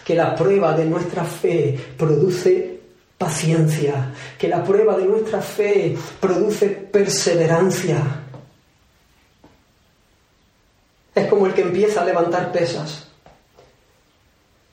que 0.05 0.15
la 0.15 0.35
prueba 0.35 0.73
de 0.73 0.85
nuestra 0.85 1.25
fe 1.25 1.77
produce 1.97 2.70
paciencia, 3.21 4.11
que 4.35 4.47
la 4.47 4.63
prueba 4.63 4.97
de 4.97 5.05
nuestra 5.05 5.43
fe 5.43 5.95
produce 6.19 6.69
perseverancia. 6.69 7.97
Es 11.13 11.27
como 11.27 11.45
el 11.45 11.53
que 11.53 11.61
empieza 11.61 12.01
a 12.01 12.05
levantar 12.05 12.51
pesas 12.51 13.05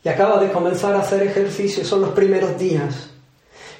y 0.03 0.09
acaba 0.09 0.43
de 0.43 0.51
comenzar 0.51 0.95
a 0.95 1.01
hacer 1.01 1.25
ejercicio, 1.25 1.85
son 1.85 2.01
los 2.01 2.11
primeros 2.11 2.59
días. 2.59 3.11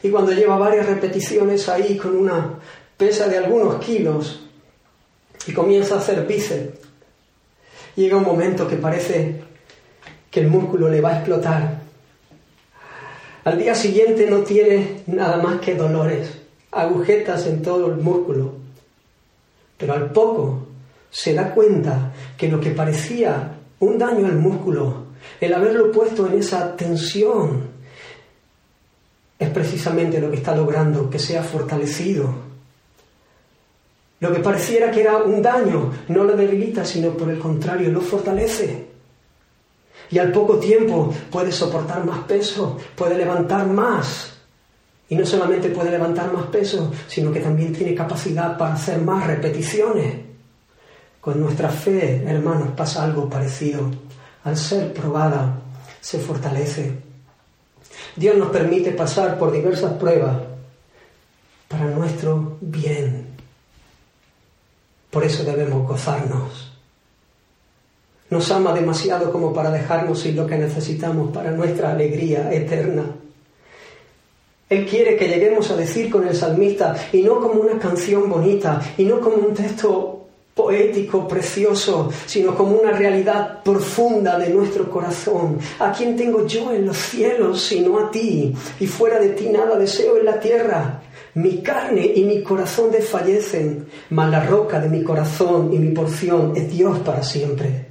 Y 0.03 0.11
cuando 0.11 0.33
lleva 0.33 0.59
varias 0.59 0.85
repeticiones 0.85 1.67
ahí 1.71 1.97
con 1.97 2.15
una 2.15 2.59
pesa 2.99 3.27
de 3.27 3.39
algunos 3.39 3.83
kilos 3.83 4.41
y 5.47 5.53
comienza 5.55 5.95
a 5.95 5.99
hacer 5.99 6.27
bíceps, 6.27 6.79
llega 7.97 8.19
un 8.19 8.25
momento 8.25 8.69
que 8.69 8.77
parece 8.77 9.41
que 10.31 10.41
el 10.41 10.49
músculo 10.49 10.91
le 10.91 11.01
va 11.01 11.11
a 11.11 11.17
explotar 11.21 11.88
al 13.49 13.57
día 13.57 13.75
siguiente 13.75 14.29
no 14.29 14.41
tiene 14.41 15.05
nada 15.07 15.39
más 15.39 15.59
que 15.61 15.75
dolores, 15.75 16.29
agujetas 16.71 17.47
en 17.47 17.63
todo 17.63 17.87
el 17.87 17.97
músculo. 17.97 18.53
Pero 19.79 19.95
al 19.95 20.13
poco 20.13 20.67
se 21.11 21.33
da 21.33 21.55
cuenta 21.55 22.13
que 22.37 22.49
lo 22.49 22.61
que 22.61 22.73
parecía 22.73 23.55
un 23.81 23.97
daño 23.97 24.27
al 24.27 24.37
músculo, 24.37 25.05
el 25.41 25.55
haberlo 25.55 25.91
puesto 25.91 26.27
en 26.27 26.39
esa 26.41 26.77
tensión, 26.77 27.71
es 29.39 29.49
precisamente 29.49 30.21
lo 30.21 30.31
que 30.31 30.37
está 30.37 30.55
logrando 30.55 31.09
que 31.09 31.19
sea 31.19 31.43
fortalecido. 31.43 32.29
Lo 34.21 34.31
que 34.31 34.41
pareciera 34.41 34.91
que 34.91 35.01
era 35.01 35.23
un 35.23 35.41
daño 35.41 35.91
no 36.09 36.25
lo 36.25 36.37
debilita, 36.37 36.85
sino 36.85 37.13
por 37.13 37.31
el 37.31 37.39
contrario, 37.39 37.91
lo 37.91 38.03
fortalece. 38.03 38.88
Y 40.11 40.19
al 40.19 40.33
poco 40.33 40.59
tiempo 40.59 41.13
puede 41.31 41.53
soportar 41.53 42.05
más 42.05 42.21
peso, 42.21 42.79
puede 42.97 43.17
levantar 43.17 43.67
más. 43.67 44.33
Y 45.09 45.17
no 45.17 45.25
solamente 45.25 45.71
puede 45.71 45.91
levantar 45.91 46.33
más 46.33 46.47
peso, 46.47 46.93
sino 47.07 47.33
que 47.33 47.41
también 47.41 47.73
tiene 47.73 47.95
capacidad 47.95 48.57
para 48.57 48.75
hacer 48.75 49.01
más 49.01 49.27
repeticiones. 49.27 50.17
Con 51.21 51.41
nuestra 51.41 51.69
fe, 51.69 52.25
hermanos, 52.27 52.69
pasa 52.77 53.05
algo 53.05 53.29
parecido. 53.29 53.91
Al 54.45 54.57
ser 54.57 54.93
probada, 54.93 55.61
se 56.01 56.19
fortalece. 56.19 56.93
Dios 58.17 58.37
nos 58.37 58.51
permite 58.51 58.93
pasar 58.93 59.39
por 59.39 59.53
diversas 59.53 59.93
pruebas 59.95 60.37
para 61.69 61.85
nuestro 61.85 62.57
bien. 62.61 63.29
Por 65.11 65.25
eso 65.25 65.45
debemos 65.45 65.87
gozarnos. 65.87 66.68
Nos 68.31 68.51
ama 68.51 68.73
demasiado 68.73 69.33
como 69.33 69.53
para 69.53 69.71
dejarnos 69.71 70.21
sin 70.21 70.37
lo 70.37 70.47
que 70.47 70.59
necesitamos 70.59 71.31
para 71.33 71.51
nuestra 71.51 71.93
alegría 71.93 72.53
eterna. 72.53 73.05
Él 74.69 74.85
quiere 74.85 75.17
que 75.17 75.29
lleguemos 75.29 75.71
a 75.71 75.77
decir 75.77 76.11
con 76.11 76.29
el 76.29 76.35
salmista, 76.35 76.95
y 77.13 77.23
no 77.23 77.41
como 77.41 77.63
una 77.63 77.79
canción 77.79 78.29
bonita, 78.29 78.81
y 78.99 79.05
no 79.05 79.19
como 79.19 79.37
un 79.37 79.55
texto 79.55 80.19
poético, 80.55 81.27
precioso, 81.27 82.11
sino 82.27 82.55
como 82.55 82.77
una 82.77 82.91
realidad 82.91 83.63
profunda 83.63 84.39
de 84.39 84.51
nuestro 84.51 84.91
corazón. 84.91 85.59
¿A 85.79 85.93
quién 85.93 86.17
tengo 86.17 86.47
yo 86.47 86.73
en 86.73 86.85
los 86.85 86.99
cielos 86.99 87.63
sino 87.63 87.99
a 87.99 88.11
ti? 88.11 88.53
Y 88.81 88.87
fuera 88.87 89.19
de 89.19 89.31
ti 89.31 89.49
nada 89.49 89.79
deseo 89.79 90.19
en 90.19 90.27
la 90.27 90.39
tierra. 90.39 91.01
Mi 91.35 91.63
carne 91.63 92.13
y 92.15 92.25
mi 92.25 92.43
corazón 92.43 92.91
desfallecen, 92.91 93.87
mas 94.11 94.31
la 94.31 94.45
roca 94.45 94.81
de 94.81 94.89
mi 94.89 95.03
corazón 95.03 95.73
y 95.73 95.79
mi 95.79 95.95
porción 95.95 96.53
es 96.57 96.71
Dios 96.71 96.99
para 96.99 97.23
siempre. 97.23 97.88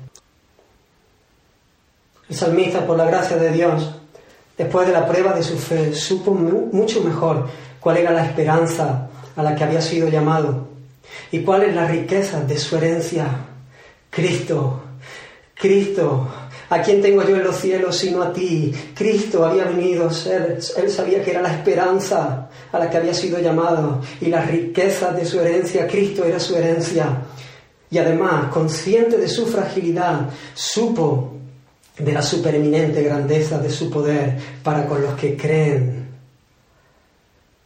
El 2.30 2.36
salmista, 2.36 2.86
por 2.86 2.98
la 2.98 3.06
gracia 3.06 3.38
de 3.38 3.52
Dios, 3.52 3.90
después 4.58 4.86
de 4.86 4.94
la 4.94 5.08
prueba 5.08 5.34
de 5.34 5.44
su 5.44 5.58
fe, 5.58 5.94
supo 5.94 6.34
mucho 6.34 7.02
mejor 7.02 7.48
cuál 7.80 7.98
era 7.98 8.12
la 8.12 8.26
esperanza 8.26 9.08
a 9.36 9.44
la 9.44 9.56
que 9.56 9.64
había 9.64 9.82
sido 9.82 10.10
llamado 10.10 10.68
y 11.32 11.40
cuál 11.40 11.64
es 11.64 11.76
la 11.76 11.88
riqueza 11.88 12.42
de 12.42 12.58
su 12.58 12.76
herencia. 12.76 13.28
Cristo, 14.10 14.82
Cristo, 15.54 16.28
¿a 16.70 16.82
quién 16.82 17.02
tengo 17.02 17.24
yo 17.24 17.38
en 17.38 17.44
los 17.44 17.56
cielos 17.56 17.96
sino 17.96 18.22
a 18.22 18.34
ti? 18.34 18.74
Cristo 18.94 19.46
había 19.46 19.66
venido 19.66 20.08
a 20.08 20.14
ser, 20.14 20.60
él 20.78 20.90
sabía 20.90 21.24
que 21.24 21.32
era 21.32 21.42
la 21.42 21.54
esperanza 21.54 22.50
a 22.72 22.80
la 22.80 22.90
que 22.90 22.98
había 22.98 23.14
sido 23.14 23.40
llamado 23.40 24.02
y 24.20 24.26
la 24.26 24.42
riqueza 24.42 25.12
de 25.12 25.26
su 25.26 25.40
herencia, 25.40 25.88
Cristo 25.88 26.26
era 26.26 26.40
su 26.40 26.58
herencia. 26.58 27.22
Y 27.90 28.00
además, 28.00 28.52
consciente 28.52 29.18
de 29.18 29.30
su 29.30 29.46
fragilidad, 29.46 30.30
supo 30.54 31.37
de 31.98 32.12
la 32.12 32.22
supereminente 32.22 33.02
grandeza 33.02 33.60
de 33.60 33.70
su 33.70 33.90
poder 33.90 34.38
para 34.64 34.86
con 34.86 35.02
los 35.02 35.16
que 35.16 35.36
creen. 35.36 36.08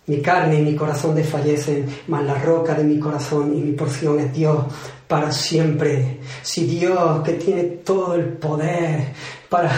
Mi 0.07 0.21
carne 0.21 0.59
y 0.59 0.63
mi 0.63 0.75
corazón 0.75 1.15
desfallecen, 1.15 1.85
mas 2.07 2.23
la 2.23 2.35
roca 2.35 2.73
de 2.73 2.83
mi 2.83 2.99
corazón 2.99 3.55
y 3.55 3.61
mi 3.61 3.71
porción 3.73 4.19
es 4.19 4.33
Dios 4.33 4.65
para 5.07 5.31
siempre. 5.31 6.19
Si 6.41 6.65
Dios, 6.65 7.21
que 7.23 7.33
tiene 7.33 7.63
todo 7.63 8.15
el 8.15 8.25
poder, 8.25 9.13
para 9.49 9.71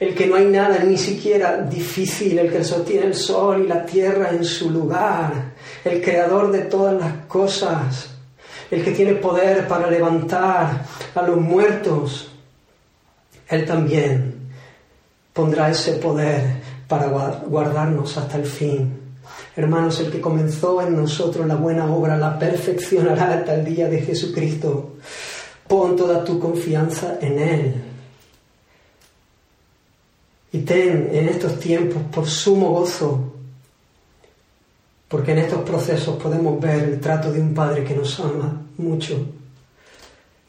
el 0.00 0.14
que 0.14 0.26
no 0.26 0.36
hay 0.36 0.46
nada 0.46 0.78
ni 0.80 0.96
siquiera 0.96 1.62
difícil, 1.62 2.38
el 2.38 2.52
que 2.52 2.64
sostiene 2.64 3.06
el 3.06 3.14
sol 3.14 3.62
y 3.64 3.68
la 3.68 3.84
tierra 3.84 4.30
en 4.30 4.44
su 4.44 4.70
lugar, 4.70 5.54
el 5.84 6.02
creador 6.02 6.50
de 6.50 6.60
todas 6.62 6.94
las 7.00 7.26
cosas, 7.26 8.10
el 8.70 8.84
que 8.84 8.92
tiene 8.92 9.14
poder 9.14 9.66
para 9.66 9.90
levantar 9.90 10.84
a 11.14 11.22
los 11.22 11.38
muertos, 11.38 12.27
él 13.48 13.64
también 13.64 14.34
pondrá 15.32 15.70
ese 15.70 15.92
poder 15.94 16.60
para 16.86 17.06
guardarnos 17.06 18.16
hasta 18.16 18.38
el 18.38 18.44
fin. 18.44 18.98
Hermanos, 19.56 20.00
el 20.00 20.10
que 20.10 20.20
comenzó 20.20 20.80
en 20.82 20.96
nosotros 20.96 21.46
la 21.46 21.56
buena 21.56 21.92
obra 21.92 22.16
la 22.16 22.38
perfeccionará 22.38 23.34
hasta 23.34 23.54
el 23.54 23.64
día 23.64 23.88
de 23.88 24.00
Jesucristo. 24.00 24.96
Pon 25.66 25.96
toda 25.96 26.24
tu 26.24 26.38
confianza 26.38 27.18
en 27.20 27.38
Él. 27.38 27.74
Y 30.52 30.58
ten 30.60 31.10
en 31.12 31.28
estos 31.28 31.60
tiempos 31.60 32.02
por 32.10 32.26
sumo 32.26 32.70
gozo, 32.70 33.32
porque 35.08 35.32
en 35.32 35.38
estos 35.38 35.62
procesos 35.62 36.20
podemos 36.22 36.58
ver 36.58 36.84
el 36.84 37.00
trato 37.00 37.30
de 37.30 37.40
un 37.40 37.52
Padre 37.52 37.84
que 37.84 37.94
nos 37.94 38.18
ama 38.20 38.62
mucho. 38.78 39.26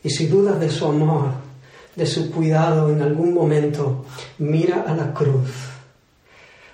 Y 0.02 0.10
si 0.10 0.28
dudas 0.28 0.60
de 0.60 0.70
su 0.70 0.86
amor, 0.86 1.49
de 1.96 2.06
su 2.06 2.32
cuidado 2.32 2.90
en 2.92 3.02
algún 3.02 3.34
momento, 3.34 4.06
mira 4.38 4.86
a 4.88 4.94
la 4.96 5.14
cruz. 5.14 5.50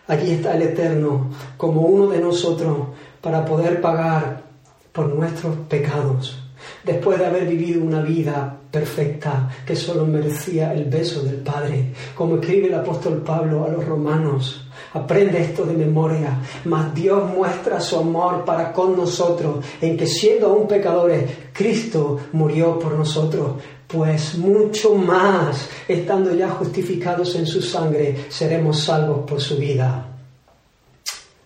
Allí 0.08 0.34
está 0.34 0.56
el 0.56 0.62
Eterno 0.63 1.32
como 1.58 1.82
uno 1.82 2.08
de 2.08 2.19
nosotros 2.19 2.78
para 3.21 3.43
poder 3.43 3.82
pagar 3.82 4.43
por 4.91 5.08
nuestros 5.08 5.56
pecados, 5.67 6.38
después 6.84 7.17
de 7.19 7.25
haber 7.25 7.47
vivido 7.47 7.84
una 7.84 8.01
vida 8.01 8.56
perfecta 8.69 9.49
que 9.65 9.75
solo 9.75 10.06
merecía 10.06 10.73
el 10.73 10.86
beso 10.86 11.23
del 11.23 11.38
Padre, 11.38 11.93
como 12.13 12.36
escribe 12.36 12.67
el 12.67 12.75
apóstol 12.75 13.23
Pablo 13.25 13.65
a 13.65 13.69
los 13.69 13.84
romanos. 13.84 14.62
Aprende 14.93 15.41
esto 15.41 15.65
de 15.65 15.73
memoria, 15.73 16.38
mas 16.65 16.93
Dios 16.93 17.30
muestra 17.30 17.80
su 17.80 17.97
amor 17.97 18.45
para 18.45 18.71
con 18.71 18.95
nosotros 18.95 19.65
en 19.82 19.97
que 19.97 20.06
siendo 20.06 20.47
aún 20.47 20.67
pecadores, 20.67 21.23
Cristo 21.51 22.19
murió 22.34 22.78
por 22.78 22.93
nosotros 22.93 23.56
pues 23.95 24.38
mucho 24.38 24.93
más, 24.95 25.69
estando 25.88 26.36
ya 26.36 26.49
justificados 26.49 27.34
en 27.36 27.47
su 27.47 27.62
sangre, 27.62 28.25
seremos 28.27 28.81
salvos 28.81 29.19
por 29.25 29.39
su 29.39 29.55
vida. 29.55 30.05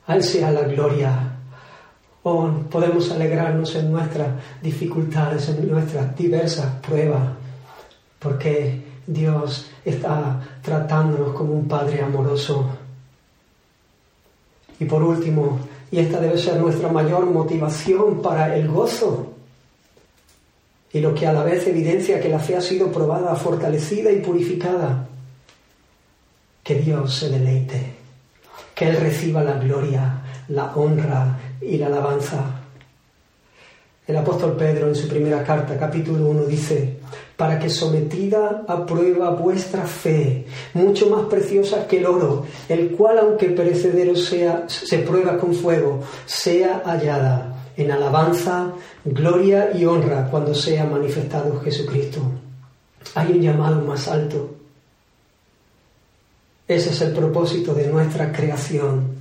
Al 0.08 0.24
sea 0.24 0.52
la 0.52 0.64
gloria. 0.64 1.36
Oh, 2.24 2.50
podemos 2.72 3.12
alegrarnos 3.12 3.76
en 3.76 3.92
nuestras 3.92 4.30
dificultades, 4.64 5.48
en 5.50 5.70
nuestras 5.70 6.18
diversas 6.18 6.66
pruebas, 6.82 7.30
porque 8.18 8.84
Dios 9.06 9.68
está 9.86 10.42
tratándonos 10.64 11.36
como 11.36 11.54
un 11.54 11.68
Padre 11.68 12.02
amoroso. 12.02 12.66
Y 14.80 14.86
por 14.86 15.04
último, 15.04 15.60
y 15.92 16.00
esta 16.00 16.20
debe 16.20 16.38
ser 16.40 16.60
nuestra 16.60 16.90
mayor 16.92 17.28
motivación 17.28 18.24
para 18.24 18.56
el 18.56 18.68
gozo, 18.68 19.34
y 20.92 21.00
lo 21.00 21.14
que 21.14 21.28
a 21.28 21.34
la 21.34 21.44
vez 21.44 21.68
evidencia 21.68 22.20
que 22.20 22.30
la 22.30 22.40
fe 22.40 22.56
ha 22.56 22.62
sido 22.62 22.92
probada, 22.92 23.36
fortalecida 23.36 24.12
y 24.12 24.20
purificada. 24.20 25.08
Que 26.64 26.76
Dios 26.76 27.16
se 27.16 27.30
deleite, 27.30 27.94
que 28.74 28.90
Él 28.90 28.98
reciba 28.98 29.44
la 29.44 29.54
gloria, 29.54 30.22
la 30.50 30.76
honra 30.76 31.40
y 31.62 31.78
la 31.78 31.88
alabanza. 31.88 32.56
El 34.08 34.18
apóstol 34.18 34.56
Pedro 34.58 34.88
en 34.88 34.96
su 34.96 35.08
primera 35.08 35.44
carta, 35.44 35.78
capítulo 35.78 36.28
1, 36.30 36.46
dice, 36.46 36.98
para 37.38 37.60
que 37.60 37.70
sometida 37.70 38.64
a 38.68 38.86
prueba 38.86 39.30
vuestra 39.30 39.84
fe, 39.86 40.46
mucho 40.74 41.10
más 41.12 41.28
preciosa 41.28 41.88
que 41.88 42.00
el 42.00 42.08
oro, 42.08 42.46
el 42.68 42.92
cual 42.92 43.20
aunque 43.20 43.50
perecedero 43.50 44.16
sea, 44.16 44.66
se 44.68 45.00
prueba 45.00 45.38
con 45.38 45.54
fuego, 45.54 46.02
sea 46.26 46.82
hallada 46.86 47.60
en 47.78 47.92
alabanza, 47.92 48.74
gloria 49.06 49.72
y 49.74 49.86
honra 49.86 50.30
cuando 50.30 50.54
sea 50.54 50.86
manifestado 50.86 51.60
Jesucristo. 51.62 52.22
Hay 53.16 53.32
un 53.32 53.42
llamado 53.42 53.82
más 53.82 54.08
alto. 54.08 54.56
Ese 56.68 56.92
es 56.92 57.02
el 57.02 57.14
propósito 57.14 57.74
de 57.74 57.88
nuestra 57.88 58.32
creación. 58.32 59.16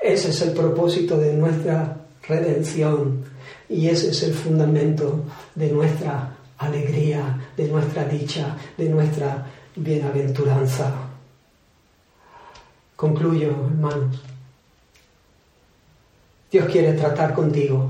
Ese 0.00 0.30
es 0.30 0.42
el 0.42 0.52
propósito 0.52 1.18
de 1.18 1.34
nuestra 1.34 1.96
redención. 2.26 3.24
Y 3.68 3.88
ese 3.88 4.10
es 4.10 4.22
el 4.24 4.34
fundamento 4.34 5.24
de 5.54 5.70
nuestra 5.70 6.36
alegría, 6.58 7.38
de 7.56 7.68
nuestra 7.68 8.04
dicha, 8.04 8.56
de 8.76 8.88
nuestra 8.88 9.46
bienaventuranza. 9.76 10.92
Concluyo, 12.96 13.50
hermanos. 13.50 14.29
Dios 16.50 16.66
quiere 16.66 16.94
tratar 16.94 17.32
contigo 17.32 17.88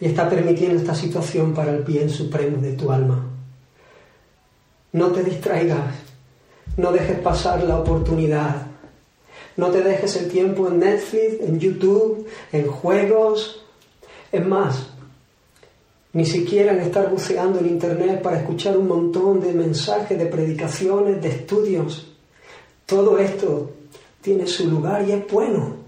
y 0.00 0.06
está 0.06 0.28
permitiendo 0.28 0.78
esta 0.78 0.94
situación 0.94 1.54
para 1.54 1.72
el 1.72 1.82
bien 1.82 2.10
supremo 2.10 2.58
de 2.58 2.72
tu 2.72 2.92
alma. 2.92 3.24
No 4.92 5.12
te 5.12 5.22
distraigas, 5.22 5.94
no 6.76 6.92
dejes 6.92 7.18
pasar 7.20 7.64
la 7.64 7.78
oportunidad, 7.78 8.66
no 9.56 9.70
te 9.70 9.82
dejes 9.82 10.16
el 10.16 10.28
tiempo 10.28 10.68
en 10.68 10.80
Netflix, 10.80 11.40
en 11.40 11.58
YouTube, 11.58 12.26
en 12.52 12.66
juegos. 12.66 13.64
Es 14.30 14.46
más, 14.46 14.88
ni 16.12 16.26
siquiera 16.26 16.72
en 16.72 16.80
estar 16.80 17.10
buceando 17.10 17.60
en 17.60 17.66
Internet 17.66 18.20
para 18.20 18.38
escuchar 18.38 18.76
un 18.76 18.88
montón 18.88 19.40
de 19.40 19.52
mensajes, 19.52 20.18
de 20.18 20.26
predicaciones, 20.26 21.22
de 21.22 21.28
estudios. 21.28 22.12
Todo 22.84 23.18
esto 23.18 23.70
tiene 24.20 24.46
su 24.46 24.68
lugar 24.68 25.08
y 25.08 25.12
es 25.12 25.26
bueno. 25.30 25.81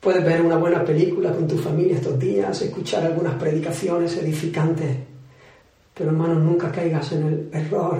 Puedes 0.00 0.24
ver 0.24 0.42
una 0.42 0.56
buena 0.56 0.84
película 0.84 1.32
con 1.32 1.48
tu 1.48 1.58
familia 1.58 1.96
estos 1.96 2.18
días, 2.18 2.62
escuchar 2.62 3.04
algunas 3.04 3.34
predicaciones 3.34 4.16
edificantes, 4.16 4.96
Pero 5.92 6.10
hermano, 6.10 6.34
nunca 6.36 6.70
caigas 6.70 7.10
en 7.10 7.26
el 7.26 7.50
error 7.52 7.98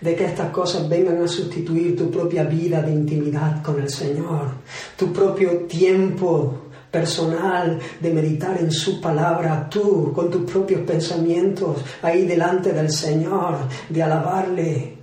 de 0.00 0.14
que 0.16 0.24
estas 0.24 0.50
cosas 0.50 0.88
vengan 0.88 1.22
a 1.22 1.28
sustituir 1.28 1.94
tu 1.94 2.10
propia 2.10 2.44
vida 2.44 2.80
de 2.80 2.92
intimidad 2.92 3.62
con 3.62 3.78
el 3.78 3.90
Señor, 3.90 4.52
tu 4.96 5.12
propio 5.12 5.50
tiempo 5.66 6.62
personal 6.90 7.78
de 8.00 8.10
meditar 8.10 8.58
en 8.58 8.70
su 8.70 8.98
palabra, 8.98 9.68
tú 9.68 10.12
con 10.14 10.30
tus 10.30 10.50
propios 10.50 10.80
pensamientos 10.82 11.84
ahí 12.00 12.24
delante 12.24 12.72
del 12.72 12.90
Señor, 12.90 13.56
de 13.90 14.02
alabarle, 14.02 14.96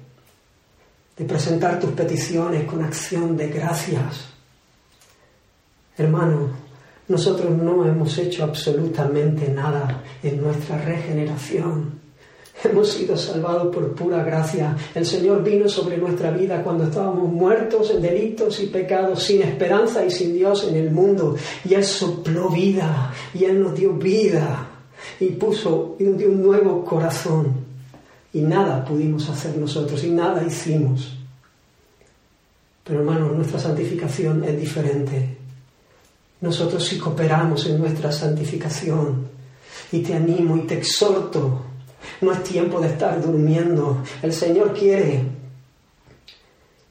de 1.15 1.25
presentar 1.25 1.79
tus 1.79 1.91
peticiones 1.91 2.63
con 2.63 2.83
acción 2.83 3.37
de 3.37 3.49
gracias. 3.49 4.30
Hermano, 5.97 6.49
nosotros 7.07 7.51
no 7.51 7.85
hemos 7.85 8.17
hecho 8.17 8.43
absolutamente 8.43 9.49
nada 9.49 10.01
en 10.23 10.41
nuestra 10.41 10.77
regeneración. 10.77 11.99
Hemos 12.63 12.91
sido 12.91 13.17
salvados 13.17 13.73
por 13.73 13.93
pura 13.95 14.23
gracia. 14.23 14.77
El 14.93 15.05
Señor 15.05 15.43
vino 15.43 15.67
sobre 15.67 15.97
nuestra 15.97 16.31
vida 16.31 16.63
cuando 16.63 16.83
estábamos 16.85 17.29
muertos 17.31 17.89
en 17.91 18.01
delitos 18.01 18.61
y 18.61 18.67
pecados, 18.67 19.23
sin 19.23 19.41
esperanza 19.41 20.05
y 20.05 20.11
sin 20.11 20.33
Dios 20.33 20.67
en 20.69 20.75
el 20.75 20.91
mundo. 20.91 21.35
Y 21.67 21.73
Él 21.73 21.83
sopló 21.83 22.49
vida, 22.49 23.11
y 23.33 23.45
Él 23.45 23.63
nos 23.63 23.75
dio 23.75 23.93
vida, 23.93 24.69
y 25.19 25.29
puso, 25.29 25.95
y 25.99 26.03
nos 26.03 26.17
dio 26.17 26.29
un 26.29 26.43
nuevo 26.43 26.85
corazón. 26.85 27.65
Y 28.31 28.41
nada 28.41 28.85
pudimos 28.85 29.27
hacer 29.27 29.57
nosotros, 29.57 30.03
y 30.03 30.11
nada 30.11 30.43
hicimos. 30.45 31.17
Pero 32.83 32.99
hermanos, 32.99 33.35
nuestra 33.35 33.59
santificación 33.59 34.43
es 34.43 34.59
diferente. 34.59 35.40
Nosotros 36.41 36.83
sí 36.85 36.97
cooperamos 36.97 37.65
en 37.67 37.79
nuestra 37.79 38.11
santificación. 38.11 39.29
Y 39.91 39.99
te 39.99 40.13
animo 40.13 40.57
y 40.57 40.61
te 40.61 40.77
exhorto 40.77 41.71
no 42.21 42.31
es 42.31 42.43
tiempo 42.43 42.79
de 42.79 42.87
estar 42.87 43.21
durmiendo. 43.21 44.03
El 44.21 44.33
Señor 44.33 44.73
quiere 44.73 45.23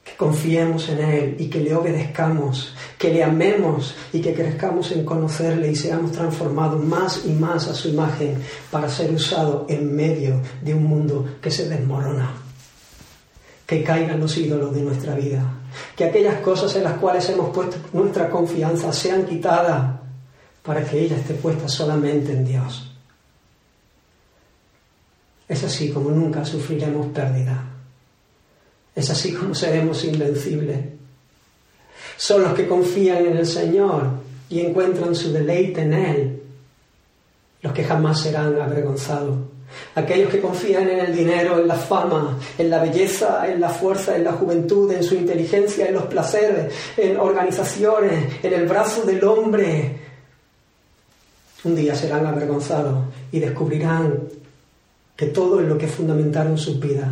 que 0.03 0.15
confiemos 0.17 0.89
en 0.89 0.99
Él 0.99 1.35
y 1.39 1.47
que 1.47 1.61
le 1.61 1.73
obedezcamos, 1.73 2.73
que 2.97 3.13
le 3.13 3.23
amemos 3.23 3.95
y 4.11 4.21
que 4.21 4.33
crezcamos 4.33 4.91
en 4.91 5.05
conocerle 5.05 5.71
y 5.71 5.75
seamos 5.75 6.11
transformados 6.11 6.83
más 6.83 7.25
y 7.25 7.31
más 7.31 7.67
a 7.67 7.73
su 7.73 7.89
imagen 7.89 8.37
para 8.69 8.89
ser 8.89 9.11
usados 9.11 9.63
en 9.69 9.95
medio 9.95 10.41
de 10.61 10.73
un 10.73 10.83
mundo 10.83 11.25
que 11.41 11.51
se 11.51 11.69
desmorona. 11.69 12.33
Que 13.65 13.83
caigan 13.83 14.19
los 14.19 14.37
ídolos 14.37 14.75
de 14.75 14.81
nuestra 14.81 15.15
vida. 15.15 15.60
Que 15.95 16.05
aquellas 16.05 16.39
cosas 16.41 16.75
en 16.75 16.83
las 16.83 16.97
cuales 16.97 17.27
hemos 17.29 17.49
puesto 17.53 17.77
nuestra 17.93 18.29
confianza 18.29 18.91
sean 18.91 19.25
quitadas 19.25 19.99
para 20.63 20.83
que 20.83 20.99
ella 20.99 21.17
esté 21.17 21.33
puesta 21.33 21.67
solamente 21.67 22.31
en 22.31 22.45
Dios. 22.45 22.91
Es 25.47 25.63
así 25.63 25.91
como 25.91 26.11
nunca 26.11 26.45
sufriremos 26.45 27.07
pérdida. 27.07 27.61
Es 28.95 29.09
así 29.09 29.33
como 29.33 29.55
seremos 29.55 30.03
invencibles. 30.05 30.79
Son 32.17 32.41
los 32.43 32.53
que 32.53 32.67
confían 32.67 33.25
en 33.25 33.37
el 33.37 33.45
Señor 33.45 34.09
y 34.49 34.61
encuentran 34.61 35.15
su 35.15 35.31
deleite 35.31 35.81
en 35.81 35.93
Él, 35.93 36.43
los 37.61 37.73
que 37.73 37.83
jamás 37.83 38.19
serán 38.21 38.59
avergonzados. 38.61 39.39
Aquellos 39.95 40.29
que 40.29 40.39
confían 40.39 40.89
en 40.89 40.99
el 40.99 41.15
dinero, 41.15 41.59
en 41.59 41.67
la 41.67 41.75
fama, 41.75 42.37
en 42.57 42.69
la 42.69 42.81
belleza, 42.81 43.47
en 43.51 43.59
la 43.59 43.69
fuerza, 43.69 44.15
en 44.15 44.23
la 44.23 44.33
juventud, 44.33 44.91
en 44.91 45.03
su 45.03 45.15
inteligencia, 45.15 45.87
en 45.87 45.93
los 45.95 46.05
placeres, 46.05 46.73
en 46.97 47.17
organizaciones, 47.17 48.43
en 48.43 48.53
el 48.53 48.67
brazo 48.67 49.03
del 49.03 49.23
hombre, 49.23 49.99
un 51.63 51.75
día 51.75 51.95
serán 51.95 52.25
avergonzados 52.25 53.05
y 53.31 53.39
descubrirán 53.39 54.19
que 55.15 55.27
todo 55.27 55.59
en 55.59 55.69
lo 55.69 55.77
que 55.77 55.87
fundamentaron 55.87 56.57
sus 56.57 56.79
vidas 56.79 57.09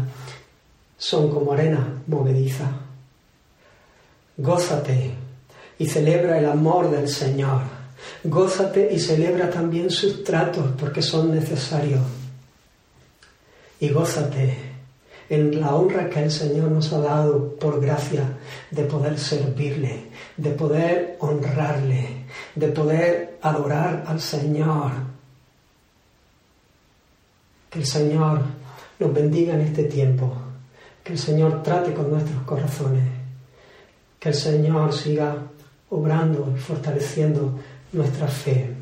son 0.97 1.29
como 1.29 1.53
arena 1.53 2.01
movediza. 2.07 2.65
Gózate 4.37 5.13
y 5.77 5.85
celebra 5.85 6.39
el 6.39 6.45
amor 6.45 6.89
del 6.89 7.07
Señor. 7.07 7.61
Gózate 8.23 8.89
y 8.91 8.99
celebra 8.99 9.49
también 9.49 9.91
sus 9.91 10.23
tratos 10.23 10.65
porque 10.79 11.01
son 11.01 11.35
necesarios. 11.35 12.01
Y 13.79 13.89
gózate 13.89 14.57
en 15.29 15.61
la 15.61 15.75
honra 15.75 16.09
que 16.09 16.23
el 16.23 16.31
Señor 16.31 16.71
nos 16.71 16.91
ha 16.91 16.99
dado 16.99 17.55
por 17.55 17.79
gracia 17.79 18.23
de 18.71 18.83
poder 18.83 19.17
servirle, 19.17 20.05
de 20.37 20.49
poder 20.51 21.17
honrarle, 21.19 22.25
de 22.55 22.67
poder 22.69 23.37
adorar 23.41 24.03
al 24.07 24.19
Señor 24.19 24.91
que 27.69 27.79
el 27.79 27.85
Señor 27.85 28.41
nos 28.97 29.13
bendiga 29.13 29.53
en 29.53 29.61
este 29.61 29.83
tiempo, 29.83 30.33
que 31.03 31.13
el 31.13 31.19
Señor 31.19 31.61
trate 31.61 31.93
con 31.93 32.09
nuestros 32.09 32.41
corazones, 32.43 33.07
que 34.19 34.29
el 34.29 34.35
Señor 34.35 34.91
siga 34.93 35.37
obrando 35.89 36.51
y 36.55 36.59
fortaleciendo 36.59 37.59
nuestra 37.91 38.27
fe. 38.27 38.75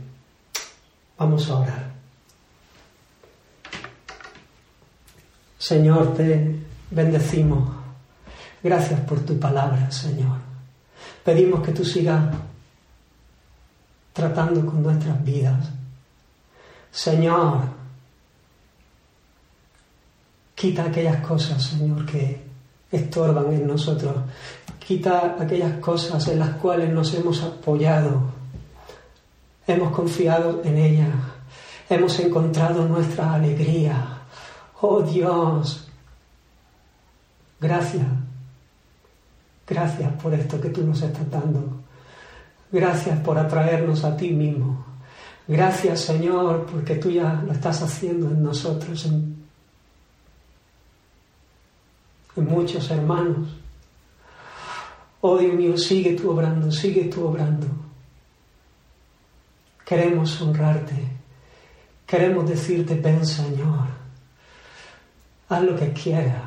Vamos 1.18 1.50
a 1.50 1.60
orar. 1.60 1.87
Señor, 5.58 6.16
te 6.16 6.56
bendecimos. 6.92 7.76
Gracias 8.64 9.00
por 9.02 9.20
tu 9.22 9.40
palabra, 9.40 9.90
Señor. 9.92 10.38
Pedimos 11.24 11.62
que 11.62 11.72
tú 11.72 11.84
sigas 11.84 12.24
tratando 14.14 14.66
con 14.66 14.82
nuestras 14.82 15.24
vidas. 15.24 15.70
Señor, 16.92 17.78
Quita 20.58 20.86
aquellas 20.86 21.18
cosas, 21.18 21.64
Señor, 21.64 22.04
que 22.04 22.42
estorban 22.92 23.54
en 23.54 23.68
nosotros. 23.68 24.16
Quita 24.80 25.36
aquellas 25.40 25.74
cosas 25.74 26.28
en 26.30 26.40
las 26.40 26.56
cuales 26.56 26.92
nos 26.92 27.14
hemos 27.14 27.44
apoyado. 27.44 28.24
Hemos 29.68 29.92
confiado 29.92 30.64
en 30.66 30.78
ellas. 30.80 31.10
Hemos 31.88 32.18
encontrado 32.18 32.88
nuestra 32.88 33.36
alegría. 33.36 34.17
Oh 34.82 35.02
Dios, 35.02 35.88
gracias. 37.60 38.06
Gracias 39.66 40.14
por 40.22 40.34
esto 40.34 40.62
que 40.62 40.70
tú 40.70 40.84
nos 40.84 41.02
estás 41.02 41.30
dando. 41.30 41.82
Gracias 42.72 43.20
por 43.20 43.38
atraernos 43.38 44.04
a 44.04 44.16
ti 44.16 44.30
mismo. 44.32 44.86
Gracias, 45.48 46.02
Señor, 46.02 46.66
porque 46.66 46.96
tú 46.96 47.10
ya 47.10 47.42
lo 47.46 47.54
estás 47.54 47.82
haciendo 47.82 48.28
en 48.28 48.44
nosotros, 48.44 49.06
en 49.06 49.38
muchos 52.36 52.92
hermanos. 52.92 53.50
Oh 55.22 55.38
Dios 55.38 55.56
mío, 55.56 55.78
sigue 55.78 56.14
tú 56.14 56.32
obrando, 56.32 56.72
sigue 56.72 57.06
tú 57.06 57.26
obrando. 57.26 57.68
Queremos 59.86 60.40
honrarte, 60.42 60.96
queremos 62.06 62.48
decirte, 62.48 62.96
ven 62.96 63.26
Señor, 63.26 63.88
haz 65.50 65.64
lo 65.64 65.76
que 65.76 65.92
quieras, 65.94 66.44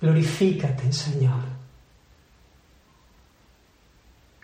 glorifícate 0.00 0.92
Señor. 0.92 1.54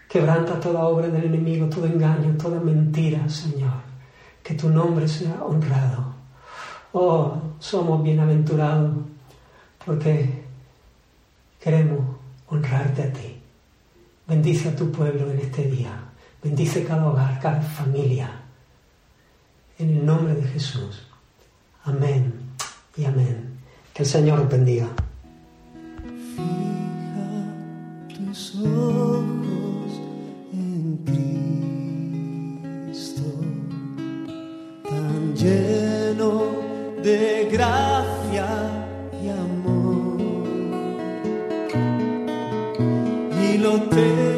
Quebranta 0.08 0.58
toda 0.58 0.86
obra 0.86 1.06
del 1.08 1.26
enemigo, 1.26 1.68
todo 1.68 1.86
engaño, 1.86 2.36
toda 2.36 2.58
mentira, 2.58 3.28
Señor. 3.28 3.80
Que 4.42 4.54
tu 4.54 4.68
nombre 4.68 5.06
sea 5.06 5.44
honrado. 5.44 6.14
Oh, 6.92 7.40
somos 7.60 8.02
bienaventurados 8.02 8.90
porque 9.84 10.42
queremos 11.60 12.00
honrarte 12.48 13.04
a 13.04 13.12
ti. 13.12 13.40
Bendice 14.26 14.70
a 14.70 14.74
tu 14.74 14.90
pueblo 14.90 15.30
en 15.30 15.38
este 15.38 15.66
día. 15.66 15.92
Bendice 16.42 16.84
cada 16.84 17.06
hogar, 17.06 17.38
cada 17.38 17.60
familia. 17.62 18.32
En 19.78 19.90
el 19.90 20.04
nombre 20.04 20.34
de 20.34 20.42
Jesús. 20.42 21.06
Amén 21.84 22.39
y 22.96 23.04
amén. 23.04 23.58
Que 23.94 24.02
el 24.02 24.08
Señor 24.08 24.48
bendiga. 24.48 24.88
Fija 26.34 27.30
tus 28.16 28.56
ojos 28.56 30.00
en 30.52 30.98
Cristo, 32.94 33.22
tan 34.88 35.34
lleno 35.34 36.42
de 37.02 37.48
gracia 37.50 38.70
lo 43.60 43.82
terrenal 43.82 44.29